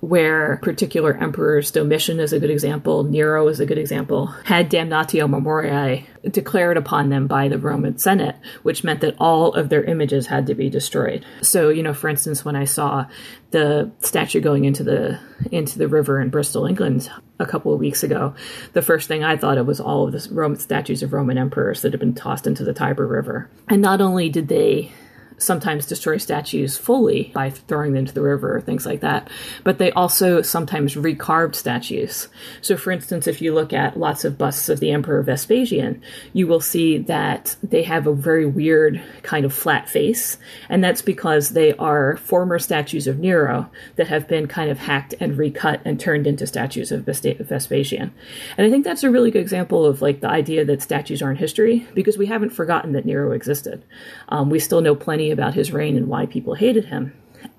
where 0.00 0.58
particular 0.62 1.16
emperors, 1.16 1.70
Domitian 1.70 2.20
is 2.20 2.34
a 2.34 2.38
good 2.38 2.50
example, 2.50 3.02
Nero 3.02 3.48
is 3.48 3.60
a 3.60 3.66
good 3.66 3.78
example, 3.78 4.26
had 4.44 4.70
damnatio 4.70 5.28
memoriae 5.28 6.04
declared 6.30 6.76
upon 6.76 7.08
them 7.08 7.26
by 7.26 7.48
the 7.48 7.58
Roman 7.58 7.96
Senate, 7.96 8.36
which 8.62 8.84
meant 8.84 9.00
that 9.00 9.16
all 9.18 9.54
of 9.54 9.70
their 9.70 9.84
images 9.84 10.26
had 10.26 10.46
to 10.48 10.54
be 10.54 10.68
destroyed. 10.68 11.24
So, 11.40 11.70
you 11.70 11.82
know, 11.82 11.94
for 11.94 12.08
instance, 12.08 12.44
when 12.44 12.56
I 12.56 12.66
saw 12.66 13.06
the 13.52 13.90
statue 14.00 14.40
going 14.40 14.66
into 14.66 14.84
the 14.84 15.18
into 15.52 15.78
the 15.78 15.88
river 15.88 16.20
in 16.20 16.30
Bristol, 16.30 16.66
England, 16.66 17.10
a 17.38 17.46
couple 17.46 17.72
of 17.72 17.80
weeks 17.80 18.02
ago, 18.02 18.34
the 18.72 18.82
first 18.82 19.08
thing 19.08 19.24
I 19.24 19.36
thought 19.36 19.58
of 19.58 19.66
was 19.66 19.80
all 19.80 20.06
of 20.06 20.12
the 20.12 20.34
Roman 20.34 20.58
statues 20.58 21.02
of 21.02 21.12
Roman 21.12 21.38
emperors 21.38 21.82
that 21.82 21.92
had 21.92 22.00
been 22.00 22.14
tossed 22.14 22.46
into 22.46 22.64
the 22.64 22.72
Tiber 22.72 23.06
River. 23.06 23.50
And 23.68 23.82
not 23.82 24.00
only 24.00 24.28
did 24.28 24.48
they 24.48 24.92
sometimes 25.38 25.86
destroy 25.86 26.18
statues 26.18 26.76
fully 26.76 27.30
by 27.34 27.50
throwing 27.50 27.92
them 27.92 27.98
into 27.98 28.14
the 28.14 28.22
river 28.22 28.56
or 28.56 28.60
things 28.60 28.86
like 28.86 29.00
that. 29.00 29.28
But 29.64 29.78
they 29.78 29.90
also 29.92 30.42
sometimes 30.42 30.94
recarved 30.94 31.54
statues. 31.54 32.28
So, 32.60 32.76
for 32.76 32.90
instance, 32.90 33.26
if 33.26 33.40
you 33.42 33.54
look 33.54 33.72
at 33.72 33.98
lots 33.98 34.24
of 34.24 34.38
busts 34.38 34.68
of 34.68 34.80
the 34.80 34.90
Emperor 34.90 35.22
Vespasian, 35.22 36.02
you 36.32 36.46
will 36.46 36.60
see 36.60 36.98
that 36.98 37.56
they 37.62 37.82
have 37.82 38.06
a 38.06 38.14
very 38.14 38.46
weird 38.46 39.02
kind 39.22 39.44
of 39.44 39.52
flat 39.52 39.88
face. 39.88 40.38
And 40.68 40.82
that's 40.82 41.02
because 41.02 41.50
they 41.50 41.74
are 41.74 42.16
former 42.18 42.58
statues 42.58 43.06
of 43.06 43.18
Nero 43.18 43.70
that 43.96 44.08
have 44.08 44.28
been 44.28 44.46
kind 44.46 44.70
of 44.70 44.78
hacked 44.78 45.14
and 45.20 45.36
recut 45.36 45.80
and 45.84 45.98
turned 45.98 46.26
into 46.26 46.46
statues 46.46 46.92
of 46.92 47.04
Vespasian. 47.04 48.12
And 48.56 48.66
I 48.66 48.70
think 48.70 48.84
that's 48.84 49.04
a 49.04 49.10
really 49.10 49.30
good 49.30 49.42
example 49.42 49.84
of 49.84 50.02
like 50.02 50.20
the 50.20 50.28
idea 50.28 50.64
that 50.64 50.82
statues 50.82 51.22
aren't 51.22 51.38
history 51.38 51.86
because 51.94 52.18
we 52.18 52.26
haven't 52.26 52.50
forgotten 52.50 52.92
that 52.92 53.04
Nero 53.04 53.32
existed. 53.32 53.84
Um, 54.28 54.50
we 54.50 54.58
still 54.58 54.80
know 54.80 54.94
plenty 54.94 55.27
about 55.30 55.54
his 55.54 55.72
reign 55.72 55.96
and 55.96 56.08
why 56.08 56.26
people 56.26 56.54
hated 56.54 56.86
him. 56.86 57.12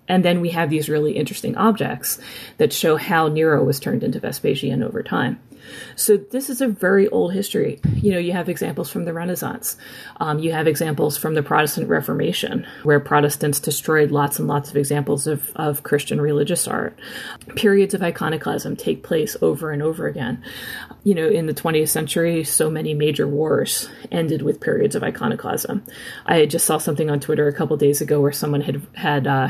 And 0.10 0.26
then 0.26 0.42
we 0.42 0.50
have 0.50 0.70
these 0.70 0.90
really 0.90 1.14
interesting 1.14 1.56
objects 1.56 2.20
that 2.58 2.74
show 2.74 2.98
how 2.98 3.28
Nero 3.28 3.64
was 3.64 3.80
turned 3.80 4.04
into 4.04 4.20
Vespasian 4.20 4.84
over 4.84 5.02
time. 5.04 5.40
So 5.96 6.18
this 6.18 6.50
is 6.50 6.62
a 6.62 6.68
very 6.68 7.08
old 7.10 7.34
history. 7.34 7.80
You 7.96 8.14
know, 8.14 8.18
you 8.20 8.32
have 8.32 8.50
examples 8.50 8.90
from 8.90 9.06
the 9.06 9.14
Renaissance. 9.14 9.78
Um, 10.20 10.40
you 10.40 10.52
have 10.52 10.68
examples 10.68 11.18
from 11.18 11.34
the 11.34 11.44
Protestant 11.44 11.90
Reformation, 11.90 12.66
where 12.84 13.00
Protestants 13.00 13.60
destroyed 13.60 14.12
lots 14.12 14.40
and 14.40 14.48
lots 14.48 14.70
of 14.70 14.78
examples 14.78 15.28
of, 15.28 15.52
of 15.56 15.84
Christian 15.84 16.22
religious 16.22 16.68
art. 16.68 16.98
Periods 17.56 17.94
of 17.94 18.02
iconoclasm 18.02 18.76
take 18.76 19.04
place 19.04 19.36
over 19.42 19.72
and 19.72 19.82
over 19.82 20.08
again. 20.08 20.44
You 21.04 21.16
know, 21.16 21.28
in 21.28 21.46
the 21.46 21.54
20th 21.54 21.90
century, 21.90 22.44
so 22.44 22.70
many 22.70 22.94
major 22.94 23.28
wars 23.28 23.90
ended 24.12 24.42
with 24.42 24.62
periods 24.62 24.96
of 24.96 25.04
iconoclasm. 25.04 25.84
I 26.26 26.46
just 26.46 26.66
saw 26.66 26.78
something 26.78 27.10
on 27.10 27.20
Twitter 27.20 27.48
a 27.48 27.54
couple 27.54 27.78
days 27.78 28.02
ago 28.02 28.22
where 28.22 28.32
someone 28.32 28.62
had 28.62 28.82
had 28.96 29.28
uh, 29.28 29.50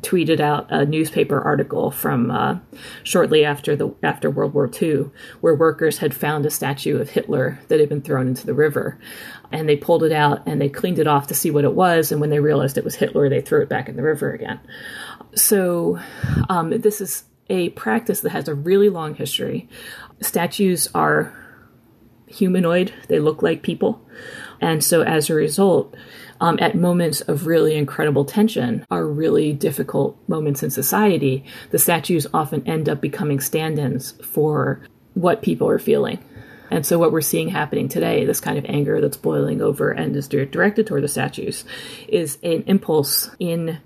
tweeted 0.00 0.40
out 0.40 0.66
a 0.70 0.84
newspaper 0.84 1.40
article 1.40 1.90
from 1.90 2.30
uh, 2.30 2.58
shortly 3.02 3.44
after 3.44 3.76
the 3.76 3.94
after 4.02 4.30
World 4.30 4.54
War 4.54 4.70
II, 4.80 5.10
where 5.40 5.54
workers 5.54 5.98
had 5.98 6.14
found 6.14 6.46
a 6.46 6.50
statue 6.50 6.98
of 7.00 7.10
Hitler 7.10 7.60
that 7.68 7.80
had 7.80 7.88
been 7.88 8.02
thrown 8.02 8.28
into 8.28 8.46
the 8.46 8.54
river, 8.54 8.98
and 9.52 9.68
they 9.68 9.76
pulled 9.76 10.02
it 10.02 10.12
out 10.12 10.42
and 10.46 10.60
they 10.60 10.68
cleaned 10.68 10.98
it 10.98 11.06
off 11.06 11.26
to 11.28 11.34
see 11.34 11.50
what 11.50 11.64
it 11.64 11.74
was, 11.74 12.12
and 12.12 12.20
when 12.20 12.30
they 12.30 12.40
realized 12.40 12.78
it 12.78 12.84
was 12.84 12.96
Hitler, 12.96 13.28
they 13.28 13.40
threw 13.40 13.62
it 13.62 13.68
back 13.68 13.88
in 13.88 13.96
the 13.96 14.02
river 14.02 14.32
again. 14.32 14.60
So, 15.34 15.98
um, 16.48 16.70
this 16.70 17.00
is 17.00 17.24
a 17.50 17.70
practice 17.70 18.20
that 18.20 18.30
has 18.30 18.48
a 18.48 18.54
really 18.54 18.88
long 18.88 19.14
history. 19.14 19.68
Statues 20.20 20.88
are 20.94 21.34
humanoid; 22.26 22.92
they 23.08 23.18
look 23.18 23.42
like 23.42 23.62
people, 23.62 24.00
and 24.60 24.82
so 24.82 25.02
as 25.02 25.28
a 25.28 25.34
result 25.34 25.94
um, 26.40 26.58
at 26.60 26.74
moments 26.74 27.20
of 27.22 27.46
really 27.46 27.74
incredible 27.74 28.24
tension 28.24 28.84
are 28.90 29.06
really 29.06 29.52
difficult 29.52 30.18
moments 30.28 30.62
in 30.62 30.70
society, 30.70 31.44
the 31.70 31.78
statues 31.78 32.26
often 32.34 32.66
end 32.66 32.88
up 32.88 33.00
becoming 33.00 33.40
stand 33.40 33.78
ins 33.78 34.12
for 34.24 34.80
what 35.14 35.42
people 35.42 35.68
are 35.68 35.78
feeling. 35.78 36.22
And 36.70 36.84
so, 36.84 36.98
what 36.98 37.12
we're 37.12 37.20
seeing 37.20 37.48
happening 37.48 37.88
today, 37.88 38.24
this 38.24 38.40
kind 38.40 38.58
of 38.58 38.64
anger 38.66 39.00
that's 39.00 39.16
boiling 39.16 39.60
over 39.62 39.90
and 39.90 40.16
is 40.16 40.26
directed 40.26 40.86
toward 40.86 41.04
the 41.04 41.08
statues, 41.08 41.64
is 42.08 42.38
an 42.42 42.64
impulse 42.66 43.30
in 43.38 43.78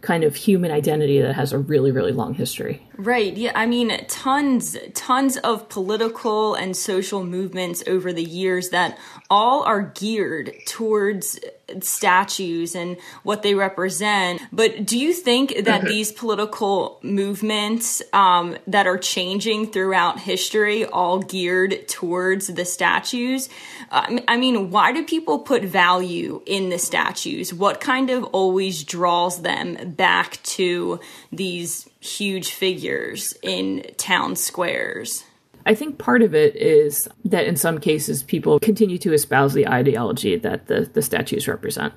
kind 0.00 0.24
of 0.24 0.36
human 0.36 0.70
identity 0.70 1.20
that 1.20 1.34
has 1.34 1.52
a 1.52 1.58
really, 1.58 1.90
really 1.90 2.12
long 2.12 2.34
history. 2.34 2.86
Right. 2.96 3.36
Yeah. 3.36 3.52
I 3.54 3.66
mean, 3.66 4.04
tons, 4.06 4.76
tons 4.94 5.36
of 5.38 5.68
political 5.68 6.54
and 6.54 6.76
social 6.76 7.24
movements 7.24 7.82
over 7.86 8.12
the 8.12 8.22
years 8.22 8.70
that 8.70 8.98
all 9.28 9.62
are 9.64 9.82
geared 9.82 10.52
towards 10.66 11.40
statues 11.80 12.74
and 12.74 12.96
what 13.22 13.42
they 13.42 13.54
represent. 13.54 14.42
But 14.52 14.86
do 14.86 14.98
you 14.98 15.12
think 15.12 15.64
that 15.64 15.84
these 15.86 16.12
political 16.12 17.00
movements 17.02 18.02
um, 18.12 18.56
that 18.66 18.86
are 18.86 18.98
changing 18.98 19.72
throughout 19.72 20.20
history, 20.20 20.84
all 20.84 21.18
geared 21.20 21.88
towards 21.88 22.48
the 22.48 22.64
statues? 22.64 23.48
Uh, 23.90 24.20
I 24.28 24.36
mean, 24.36 24.70
why 24.70 24.92
do 24.92 25.04
people 25.04 25.40
put 25.40 25.62
value 25.64 26.42
in 26.46 26.68
the 26.68 26.78
statues? 26.78 27.52
What 27.52 27.80
kind 27.80 28.10
of 28.10 28.24
always 28.24 28.84
draws 28.84 29.42
them 29.42 29.92
back 29.92 30.42
to 30.44 31.00
these 31.32 31.88
huge 32.04 32.50
figures 32.50 33.34
in 33.42 33.82
town 33.96 34.36
squares? 34.36 35.24
I 35.66 35.74
think 35.74 35.98
part 35.98 36.22
of 36.22 36.34
it 36.34 36.54
is 36.56 37.08
that 37.24 37.46
in 37.46 37.56
some 37.56 37.78
cases 37.78 38.22
people 38.22 38.60
continue 38.60 38.98
to 38.98 39.14
espouse 39.14 39.54
the 39.54 39.66
ideology 39.66 40.36
that 40.36 40.66
the, 40.66 40.82
the 40.92 41.00
statues 41.00 41.48
represent. 41.48 41.94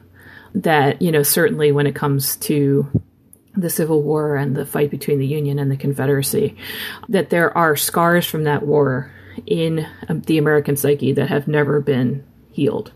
That, 0.55 1.01
you 1.01 1.11
know, 1.11 1.23
certainly 1.23 1.73
when 1.73 1.87
it 1.87 1.95
comes 1.95 2.37
to 2.37 2.89
the 3.55 3.69
Civil 3.69 4.01
War 4.01 4.37
and 4.37 4.55
the 4.55 4.65
fight 4.65 4.89
between 4.89 5.19
the 5.19 5.27
Union 5.27 5.59
and 5.59 5.69
the 5.69 5.75
Confederacy, 5.75 6.55
that 7.09 7.29
there 7.29 7.55
are 7.57 7.75
scars 7.75 8.25
from 8.25 8.45
that 8.45 8.65
war 8.65 9.11
in 9.45 9.85
um, 10.07 10.21
the 10.21 10.37
American 10.37 10.77
psyche 10.77 11.11
that 11.11 11.27
have 11.27 11.47
never 11.47 11.81
been 11.81 12.23
healed. 12.51 12.93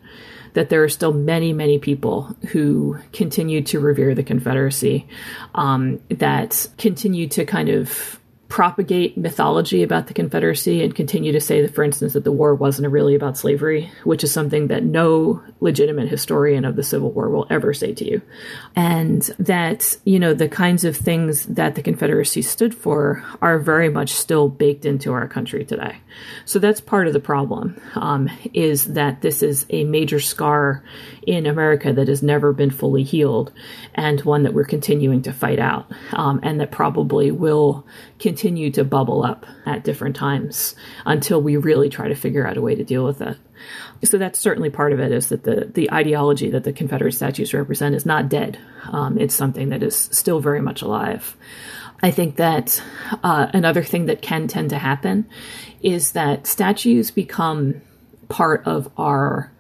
That 0.54 0.70
there 0.70 0.84
are 0.84 0.90
still 0.90 1.14
many, 1.14 1.54
many 1.54 1.80
people 1.80 2.36
who 2.50 2.98
continue 3.14 3.62
to 3.64 3.80
revere 3.80 4.16
the 4.16 4.24
Confederacy, 4.24 5.08
um, 5.56 6.00
that 6.10 6.68
continue 6.78 7.28
to 7.30 7.46
kind 7.46 7.70
of 7.70 8.21
propagate 8.52 9.18
mythology 9.18 9.82
about 9.82 10.08
the 10.08 10.14
Confederacy 10.14 10.84
and 10.84 10.94
continue 10.94 11.32
to 11.32 11.40
say 11.40 11.62
that, 11.62 11.74
for 11.74 11.86
instance, 11.86 12.12
that 12.12 12.26
the 12.26 12.34
war 12.34 12.54
wasn't 12.54 12.92
really 12.92 13.16
about 13.16 13.38
slavery, 13.38 13.90
which 14.04 14.26
is 14.26 14.32
something 14.34 14.68
that 14.68 14.84
no 14.84 15.42
legitimate 15.62 16.10
historian 16.10 16.66
of 16.66 16.76
the 16.76 16.84
Civil 16.84 17.12
War 17.12 17.30
will 17.30 17.48
ever 17.50 17.74
say 17.74 17.94
to 17.94 18.04
you. 18.04 18.22
And 18.76 19.22
that, 19.40 19.96
you 20.04 20.20
know, 20.20 20.34
the 20.34 20.50
kinds 20.50 20.84
of 20.84 20.98
things 20.98 21.46
that 21.46 21.76
the 21.76 21.82
Confederacy 21.82 22.42
stood 22.42 22.76
for 22.76 23.24
are 23.42 23.58
very 23.58 23.88
much 23.88 24.12
still 24.12 24.50
baked 24.50 24.86
into 24.86 25.14
our 25.14 25.30
country 25.30 25.64
today. 25.64 26.02
So 26.44 26.60
that's 26.60 26.82
part 26.82 27.08
of 27.08 27.14
the 27.14 27.22
problem, 27.22 27.80
um, 27.96 28.30
is 28.54 28.94
that 28.94 29.22
this 29.22 29.42
is 29.42 29.66
a 29.70 29.86
major 29.86 30.20
scar 30.20 30.84
in 31.26 31.46
America 31.46 31.94
that 31.94 32.10
has 32.10 32.22
never 32.22 32.52
been 32.52 32.70
fully 32.70 33.04
healed 33.04 33.54
and 33.96 34.20
one 34.26 34.44
that 34.44 34.54
we're 34.54 34.66
continuing 34.66 35.22
to 35.22 35.32
fight 35.32 35.60
out 35.60 35.90
um, 36.12 36.42
and 36.44 36.60
that 36.60 36.72
probably 36.72 37.32
will 37.32 37.88
continue 38.20 38.41
to 38.42 38.84
bubble 38.84 39.24
up 39.24 39.46
at 39.66 39.84
different 39.84 40.16
times 40.16 40.76
until 41.06 41.42
we 41.42 41.58
really 41.58 41.90
try 41.90 42.08
to 42.08 42.16
figure 42.16 42.48
out 42.48 42.58
a 42.58 42.62
way 42.62 42.76
to 42.76 42.84
deal 42.84 43.06
with 43.06 43.22
it. 43.22 43.38
So 44.04 44.18
that's 44.18 44.40
certainly 44.40 44.70
part 44.70 44.94
of 44.94 45.00
it 45.00 45.12
is 45.12 45.30
that 45.30 45.44
the, 45.44 45.70
the 45.72 45.92
ideology 45.92 46.50
that 46.50 46.64
the 46.64 46.74
Confederate 46.74 47.14
statues 47.14 47.54
represent 47.54 47.96
is 47.96 48.06
not 48.06 48.30
dead. 48.30 48.58
Um, 48.92 49.20
it's 49.20 49.36
something 49.36 49.70
that 49.70 49.84
is 49.84 49.96
still 49.96 50.40
very 50.40 50.62
much 50.62 50.82
alive. 50.82 51.38
I 52.02 52.10
think 52.10 52.38
that 52.38 52.82
uh, 53.24 53.48
another 53.54 53.84
thing 53.84 54.08
that 54.08 54.24
can 54.24 54.48
tend 54.48 54.72
to 54.72 54.80
happen 54.80 55.30
is 55.84 56.14
that 56.14 56.48
statues 56.48 57.12
become 57.12 57.82
part 58.28 58.66
of 58.66 58.90
our 58.98 59.51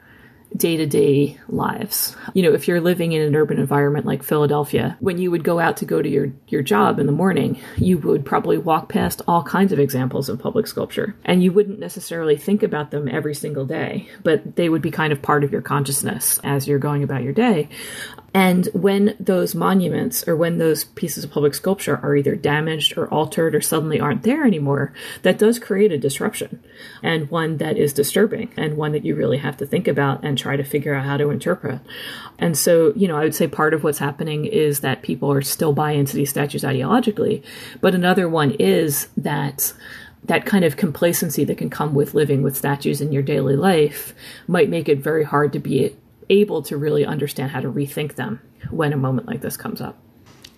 day 0.55 0.77
to 0.77 0.85
day 0.85 1.37
lives. 1.47 2.15
You 2.33 2.43
know, 2.43 2.53
if 2.53 2.67
you're 2.67 2.81
living 2.81 3.13
in 3.13 3.21
an 3.21 3.35
urban 3.35 3.59
environment 3.59 4.05
like 4.05 4.23
Philadelphia, 4.23 4.97
when 4.99 5.17
you 5.17 5.31
would 5.31 5.43
go 5.43 5.59
out 5.59 5.77
to 5.77 5.85
go 5.85 6.01
to 6.01 6.09
your, 6.09 6.31
your 6.47 6.61
job 6.61 6.99
in 6.99 7.05
the 7.05 7.11
morning, 7.11 7.59
you 7.77 7.97
would 7.99 8.25
probably 8.25 8.57
walk 8.57 8.89
past 8.89 9.21
all 9.27 9.43
kinds 9.43 9.71
of 9.71 9.79
examples 9.79 10.29
of 10.29 10.39
public 10.39 10.67
sculpture. 10.67 11.15
And 11.23 11.43
you 11.43 11.51
wouldn't 11.51 11.79
necessarily 11.79 12.37
think 12.37 12.63
about 12.63 12.91
them 12.91 13.07
every 13.07 13.35
single 13.35 13.65
day, 13.65 14.09
but 14.23 14.55
they 14.55 14.69
would 14.69 14.81
be 14.81 14.91
kind 14.91 15.13
of 15.13 15.21
part 15.21 15.43
of 15.43 15.51
your 15.51 15.61
consciousness 15.61 16.39
as 16.43 16.67
you're 16.67 16.79
going 16.79 17.03
about 17.03 17.23
your 17.23 17.33
day. 17.33 17.69
And 18.33 18.67
when 18.73 19.15
those 19.19 19.53
monuments 19.53 20.25
or 20.25 20.37
when 20.37 20.57
those 20.57 20.85
pieces 20.85 21.25
of 21.25 21.31
public 21.31 21.53
sculpture 21.53 21.99
are 22.01 22.15
either 22.15 22.35
damaged 22.35 22.97
or 22.97 23.09
altered 23.09 23.53
or 23.53 23.59
suddenly 23.59 23.99
aren't 23.99 24.23
there 24.23 24.45
anymore, 24.45 24.93
that 25.23 25.37
does 25.37 25.59
create 25.59 25.91
a 25.91 25.97
disruption 25.97 26.63
and 27.03 27.29
one 27.29 27.57
that 27.57 27.77
is 27.77 27.91
disturbing 27.91 28.53
and 28.55 28.77
one 28.77 28.93
that 28.93 29.03
you 29.03 29.15
really 29.15 29.39
have 29.39 29.57
to 29.57 29.65
think 29.65 29.87
about 29.87 30.23
and 30.23 30.37
try 30.37 30.55
to 30.55 30.63
figure 30.63 30.93
out 30.93 31.05
how 31.05 31.17
to 31.17 31.29
interpret. 31.29 31.81
And 32.39 32.57
so, 32.57 32.93
you 32.95 33.07
know, 33.07 33.17
I 33.17 33.23
would 33.23 33.35
say 33.35 33.47
part 33.47 33.73
of 33.73 33.83
what's 33.83 33.99
happening 33.99 34.45
is 34.45 34.79
that 34.79 35.01
people 35.01 35.31
are 35.31 35.41
still 35.41 35.73
buying 35.73 35.99
into 35.99 36.15
these 36.15 36.29
statues 36.29 36.63
ideologically, 36.63 37.43
but 37.81 37.93
another 37.93 38.29
one 38.29 38.51
is 38.51 39.09
that 39.17 39.73
that 40.23 40.45
kind 40.45 40.63
of 40.63 40.77
complacency 40.77 41.43
that 41.43 41.57
can 41.57 41.69
come 41.69 41.95
with 41.95 42.13
living 42.13 42.43
with 42.43 42.55
statues 42.55 43.01
in 43.01 43.11
your 43.11 43.23
daily 43.23 43.55
life 43.55 44.13
might 44.47 44.69
make 44.69 44.87
it 44.87 44.99
very 44.99 45.23
hard 45.23 45.51
to 45.51 45.59
be 45.59 45.95
able 46.31 46.63
to 46.63 46.77
really 46.77 47.05
understand 47.05 47.51
how 47.51 47.59
to 47.59 47.71
rethink 47.71 48.15
them 48.15 48.41
when 48.71 48.93
a 48.93 48.97
moment 48.97 49.27
like 49.27 49.41
this 49.41 49.57
comes 49.57 49.81
up. 49.81 49.99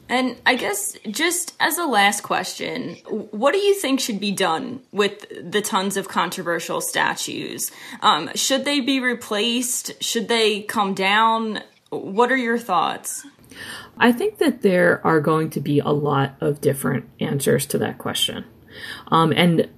And 0.10 0.40
I 0.46 0.56
guess 0.56 0.96
just 1.10 1.56
as 1.60 1.78
a 1.78 1.86
last 1.86 2.22
question, 2.22 2.96
what 3.08 3.54
do 3.54 3.58
you 3.58 3.74
think 3.74 4.00
should 4.00 4.20
be 4.20 4.32
done 4.32 4.82
with 4.92 5.26
the 5.42 5.62
tons 5.62 5.98
of 5.98 6.08
controversial 6.08 6.82
statues? 6.82 7.72
Um, 8.02 8.30
should 8.36 8.66
they 8.66 8.80
be 8.80 9.00
replaced? 9.00 10.04
Should 10.04 10.28
they 10.28 10.62
come 10.62 10.94
down? 10.94 11.62
What 11.90 12.32
are 12.32 12.38
your 12.38 12.60
thoughts? 12.60 13.26
I 13.98 14.12
think 14.12 14.38
that 14.40 14.62
there 14.62 15.02
are 15.06 15.22
going 15.22 15.50
to 15.52 15.62
be 15.62 15.80
a 15.80 15.90
lot 15.90 16.36
of 16.42 16.62
different 16.62 17.10
answers 17.20 17.66
to 17.68 17.78
that 17.80 17.98
question. 17.98 18.46
Um, 19.08 19.32
and 19.32 19.70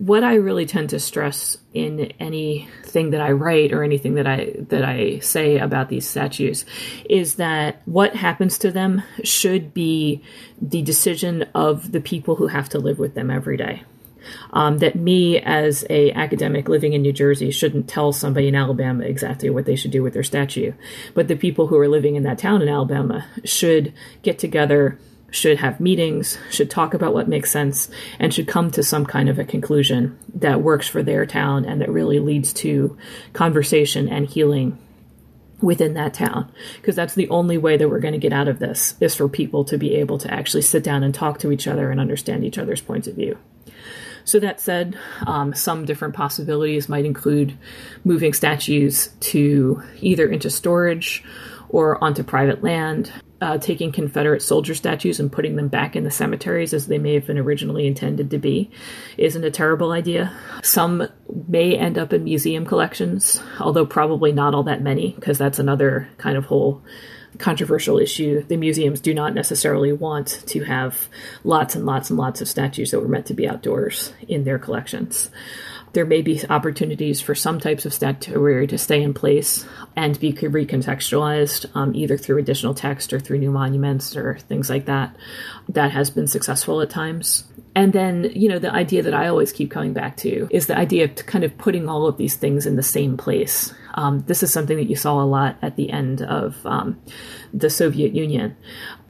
what 0.00 0.24
I 0.24 0.36
really 0.36 0.64
tend 0.64 0.90
to 0.90 0.98
stress 0.98 1.58
in 1.74 2.12
anything 2.18 3.10
that 3.10 3.20
I 3.20 3.32
write 3.32 3.70
or 3.72 3.84
anything 3.84 4.14
that 4.14 4.26
I 4.26 4.54
that 4.68 4.82
I 4.82 5.18
say 5.18 5.58
about 5.58 5.90
these 5.90 6.08
statues 6.08 6.64
is 7.04 7.34
that 7.34 7.82
what 7.84 8.16
happens 8.16 8.56
to 8.58 8.70
them 8.70 9.02
should 9.22 9.74
be 9.74 10.22
the 10.60 10.80
decision 10.80 11.42
of 11.54 11.92
the 11.92 12.00
people 12.00 12.36
who 12.36 12.46
have 12.46 12.70
to 12.70 12.78
live 12.78 12.98
with 12.98 13.14
them 13.14 13.30
every 13.30 13.58
day. 13.58 13.82
Um, 14.52 14.78
that 14.78 14.96
me 14.96 15.38
as 15.38 15.84
a 15.90 16.12
academic 16.12 16.68
living 16.68 16.92
in 16.92 17.02
New 17.02 17.12
Jersey 17.12 17.50
shouldn't 17.50 17.88
tell 17.88 18.12
somebody 18.12 18.48
in 18.48 18.54
Alabama 18.54 19.04
exactly 19.04 19.50
what 19.50 19.64
they 19.64 19.76
should 19.76 19.90
do 19.90 20.02
with 20.02 20.14
their 20.14 20.22
statue, 20.22 20.72
but 21.14 21.28
the 21.28 21.36
people 21.36 21.66
who 21.66 21.78
are 21.78 21.88
living 21.88 22.16
in 22.16 22.22
that 22.22 22.38
town 22.38 22.62
in 22.62 22.68
Alabama 22.68 23.26
should 23.44 23.92
get 24.22 24.38
together 24.38 24.98
should 25.30 25.58
have 25.58 25.80
meetings, 25.80 26.38
should 26.50 26.70
talk 26.70 26.94
about 26.94 27.14
what 27.14 27.28
makes 27.28 27.50
sense, 27.50 27.90
and 28.18 28.32
should 28.32 28.48
come 28.48 28.70
to 28.72 28.82
some 28.82 29.06
kind 29.06 29.28
of 29.28 29.38
a 29.38 29.44
conclusion 29.44 30.18
that 30.34 30.62
works 30.62 30.88
for 30.88 31.02
their 31.02 31.26
town 31.26 31.64
and 31.64 31.80
that 31.80 31.90
really 31.90 32.18
leads 32.18 32.52
to 32.52 32.96
conversation 33.32 34.08
and 34.08 34.26
healing 34.26 34.78
within 35.60 35.94
that 35.94 36.14
town. 36.14 36.50
Because 36.76 36.96
that's 36.96 37.14
the 37.14 37.28
only 37.28 37.58
way 37.58 37.76
that 37.76 37.88
we're 37.88 38.00
going 38.00 38.12
to 38.12 38.18
get 38.18 38.32
out 38.32 38.48
of 38.48 38.58
this 38.58 38.94
is 39.00 39.14
for 39.14 39.28
people 39.28 39.64
to 39.64 39.78
be 39.78 39.96
able 39.96 40.18
to 40.18 40.32
actually 40.32 40.62
sit 40.62 40.82
down 40.82 41.02
and 41.02 41.14
talk 41.14 41.38
to 41.40 41.52
each 41.52 41.66
other 41.66 41.90
and 41.90 42.00
understand 42.00 42.44
each 42.44 42.58
other's 42.58 42.80
points 42.80 43.08
of 43.08 43.14
view. 43.14 43.38
So, 44.24 44.38
that 44.40 44.60
said, 44.60 44.98
um, 45.26 45.54
some 45.54 45.86
different 45.86 46.14
possibilities 46.14 46.88
might 46.88 47.06
include 47.06 47.56
moving 48.04 48.32
statues 48.32 49.08
to 49.20 49.82
either 50.00 50.28
into 50.28 50.50
storage 50.50 51.24
or 51.70 52.02
onto 52.04 52.22
private 52.22 52.62
land, 52.62 53.10
uh, 53.40 53.58
taking 53.58 53.92
Confederate 53.92 54.42
soldier 54.42 54.74
statues 54.74 55.18
and 55.18 55.32
putting 55.32 55.56
them 55.56 55.68
back 55.68 55.96
in 55.96 56.04
the 56.04 56.10
cemeteries 56.10 56.74
as 56.74 56.86
they 56.86 56.98
may 56.98 57.14
have 57.14 57.26
been 57.26 57.38
originally 57.38 57.86
intended 57.86 58.30
to 58.30 58.38
be 58.38 58.70
isn't 59.16 59.44
a 59.44 59.50
terrible 59.50 59.92
idea. 59.92 60.32
Some 60.62 61.08
may 61.48 61.76
end 61.76 61.98
up 61.98 62.12
in 62.12 62.24
museum 62.24 62.66
collections, 62.66 63.42
although 63.58 63.86
probably 63.86 64.32
not 64.32 64.54
all 64.54 64.64
that 64.64 64.82
many, 64.82 65.12
because 65.12 65.38
that's 65.38 65.58
another 65.58 66.08
kind 66.18 66.36
of 66.36 66.46
whole 66.46 66.82
controversial 67.38 67.98
issue. 67.98 68.42
The 68.42 68.56
museums 68.56 69.00
do 69.00 69.14
not 69.14 69.34
necessarily 69.34 69.92
want 69.92 70.42
to 70.46 70.64
have 70.64 71.08
lots 71.44 71.74
and 71.74 71.86
lots 71.86 72.10
and 72.10 72.18
lots 72.18 72.40
of 72.40 72.48
statues 72.48 72.90
that 72.90 73.00
were 73.00 73.08
meant 73.08 73.26
to 73.26 73.34
be 73.34 73.48
outdoors 73.48 74.12
in 74.28 74.44
their 74.44 74.58
collections 74.58 75.30
there 75.92 76.06
may 76.06 76.22
be 76.22 76.40
opportunities 76.48 77.20
for 77.20 77.34
some 77.34 77.58
types 77.58 77.84
of 77.84 77.92
statuary 77.92 78.66
to 78.68 78.78
stay 78.78 79.02
in 79.02 79.12
place 79.12 79.66
and 79.96 80.18
be 80.20 80.32
recontextualized 80.32 81.66
um, 81.74 81.94
either 81.94 82.16
through 82.16 82.38
additional 82.38 82.74
text 82.74 83.12
or 83.12 83.20
through 83.20 83.38
new 83.38 83.50
monuments 83.50 84.16
or 84.16 84.38
things 84.38 84.70
like 84.70 84.86
that. 84.86 85.16
That 85.68 85.90
has 85.90 86.10
been 86.10 86.26
successful 86.26 86.80
at 86.80 86.90
times. 86.90 87.44
And 87.74 87.92
then, 87.92 88.30
you 88.34 88.48
know, 88.48 88.58
the 88.58 88.72
idea 88.72 89.02
that 89.02 89.14
I 89.14 89.28
always 89.28 89.52
keep 89.52 89.70
coming 89.70 89.92
back 89.92 90.16
to 90.18 90.48
is 90.50 90.66
the 90.66 90.76
idea 90.76 91.04
of 91.04 91.14
kind 91.26 91.44
of 91.44 91.56
putting 91.56 91.88
all 91.88 92.06
of 92.06 92.16
these 92.16 92.36
things 92.36 92.66
in 92.66 92.76
the 92.76 92.82
same 92.82 93.16
place. 93.16 93.72
Um, 93.94 94.20
this 94.26 94.42
is 94.42 94.52
something 94.52 94.76
that 94.76 94.90
you 94.90 94.96
saw 94.96 95.22
a 95.22 95.24
lot 95.24 95.56
at 95.62 95.76
the 95.76 95.90
end 95.90 96.22
of 96.22 96.56
um, 96.64 97.00
the 97.54 97.70
Soviet 97.70 98.12
Union, 98.12 98.56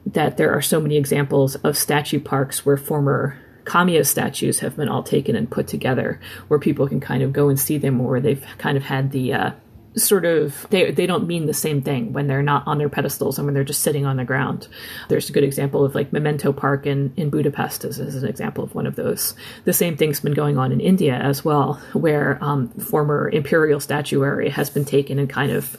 that 0.05 0.37
there 0.37 0.51
are 0.51 0.61
so 0.61 0.79
many 0.79 0.97
examples 0.97 1.55
of 1.55 1.77
statue 1.77 2.19
parks 2.19 2.65
where 2.65 2.77
former 2.77 3.39
Kamiya 3.65 4.05
statues 4.05 4.59
have 4.59 4.75
been 4.75 4.89
all 4.89 5.03
taken 5.03 5.35
and 5.35 5.49
put 5.49 5.67
together 5.67 6.19
where 6.47 6.59
people 6.59 6.87
can 6.87 6.99
kind 6.99 7.23
of 7.23 7.33
go 7.33 7.49
and 7.49 7.59
see 7.59 7.77
them 7.77 7.99
where 7.99 8.19
they've 8.19 8.45
kind 8.57 8.77
of 8.77 8.83
had 8.83 9.11
the 9.11 9.33
uh, 9.33 9.51
sort 9.95 10.23
of 10.23 10.65
they 10.69 10.91
they 10.91 11.05
don't 11.05 11.27
mean 11.27 11.45
the 11.45 11.53
same 11.53 11.81
thing 11.81 12.13
when 12.13 12.27
they're 12.27 12.41
not 12.41 12.65
on 12.65 12.77
their 12.77 12.89
pedestals 12.89 13.37
and 13.37 13.45
when 13.45 13.53
they're 13.53 13.63
just 13.63 13.81
sitting 13.81 14.05
on 14.05 14.17
the 14.17 14.23
ground. 14.23 14.67
There's 15.09 15.29
a 15.29 15.33
good 15.33 15.43
example 15.43 15.83
of 15.83 15.95
like 15.95 16.13
Memento 16.13 16.53
Park 16.53 16.85
in, 16.85 17.13
in 17.17 17.29
Budapest 17.29 17.83
as, 17.83 17.99
as 17.99 18.15
an 18.15 18.29
example 18.29 18.63
of 18.63 18.73
one 18.73 18.87
of 18.87 18.95
those. 18.95 19.35
The 19.65 19.73
same 19.73 19.97
thing's 19.97 20.19
been 20.19 20.33
going 20.33 20.57
on 20.57 20.71
in 20.71 20.79
India 20.79 21.15
as 21.15 21.43
well, 21.43 21.81
where 21.93 22.37
um, 22.41 22.69
former 22.69 23.29
imperial 23.29 23.79
statuary 23.79 24.49
has 24.49 24.69
been 24.69 24.85
taken 24.85 25.19
and 25.19 25.29
kind 25.29 25.51
of 25.51 25.77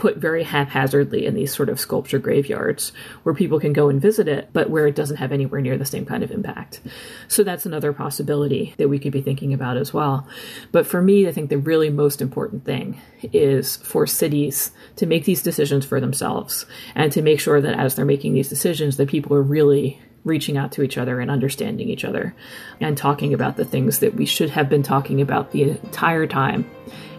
put 0.00 0.16
very 0.16 0.44
haphazardly 0.44 1.26
in 1.26 1.34
these 1.34 1.54
sort 1.54 1.68
of 1.68 1.78
sculpture 1.78 2.18
graveyards 2.18 2.90
where 3.22 3.34
people 3.34 3.60
can 3.60 3.74
go 3.74 3.90
and 3.90 4.00
visit 4.00 4.26
it, 4.26 4.48
but 4.50 4.70
where 4.70 4.86
it 4.86 4.94
doesn't 4.94 5.18
have 5.18 5.30
anywhere 5.30 5.60
near 5.60 5.76
the 5.76 5.84
same 5.84 6.06
kind 6.06 6.22
of 6.24 6.30
impact. 6.30 6.80
So 7.28 7.44
that's 7.44 7.66
another 7.66 7.92
possibility 7.92 8.74
that 8.78 8.88
we 8.88 8.98
could 8.98 9.12
be 9.12 9.20
thinking 9.20 9.52
about 9.52 9.76
as 9.76 9.92
well. 9.92 10.26
But 10.72 10.86
for 10.86 11.02
me, 11.02 11.28
I 11.28 11.32
think 11.32 11.50
the 11.50 11.58
really 11.58 11.90
most 11.90 12.22
important 12.22 12.64
thing 12.64 12.98
is 13.22 13.76
for 13.76 14.06
cities 14.06 14.70
to 14.96 15.04
make 15.04 15.26
these 15.26 15.42
decisions 15.42 15.84
for 15.84 16.00
themselves 16.00 16.64
and 16.94 17.12
to 17.12 17.20
make 17.20 17.38
sure 17.38 17.60
that 17.60 17.78
as 17.78 17.94
they're 17.94 18.06
making 18.06 18.32
these 18.32 18.48
decisions, 18.48 18.96
that 18.96 19.10
people 19.10 19.36
are 19.36 19.42
really 19.42 20.00
reaching 20.24 20.56
out 20.56 20.72
to 20.72 20.82
each 20.82 20.96
other 20.96 21.20
and 21.20 21.30
understanding 21.30 21.90
each 21.90 22.06
other 22.06 22.34
and 22.80 22.96
talking 22.96 23.34
about 23.34 23.58
the 23.58 23.66
things 23.66 23.98
that 23.98 24.14
we 24.14 24.24
should 24.24 24.48
have 24.48 24.70
been 24.70 24.82
talking 24.82 25.20
about 25.20 25.52
the 25.52 25.62
entire 25.62 26.26
time 26.26 26.70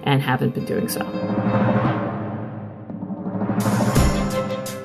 and 0.02 0.24
haven't 0.24 0.56
been 0.56 0.66
doing 0.66 0.90
so. 0.90 2.01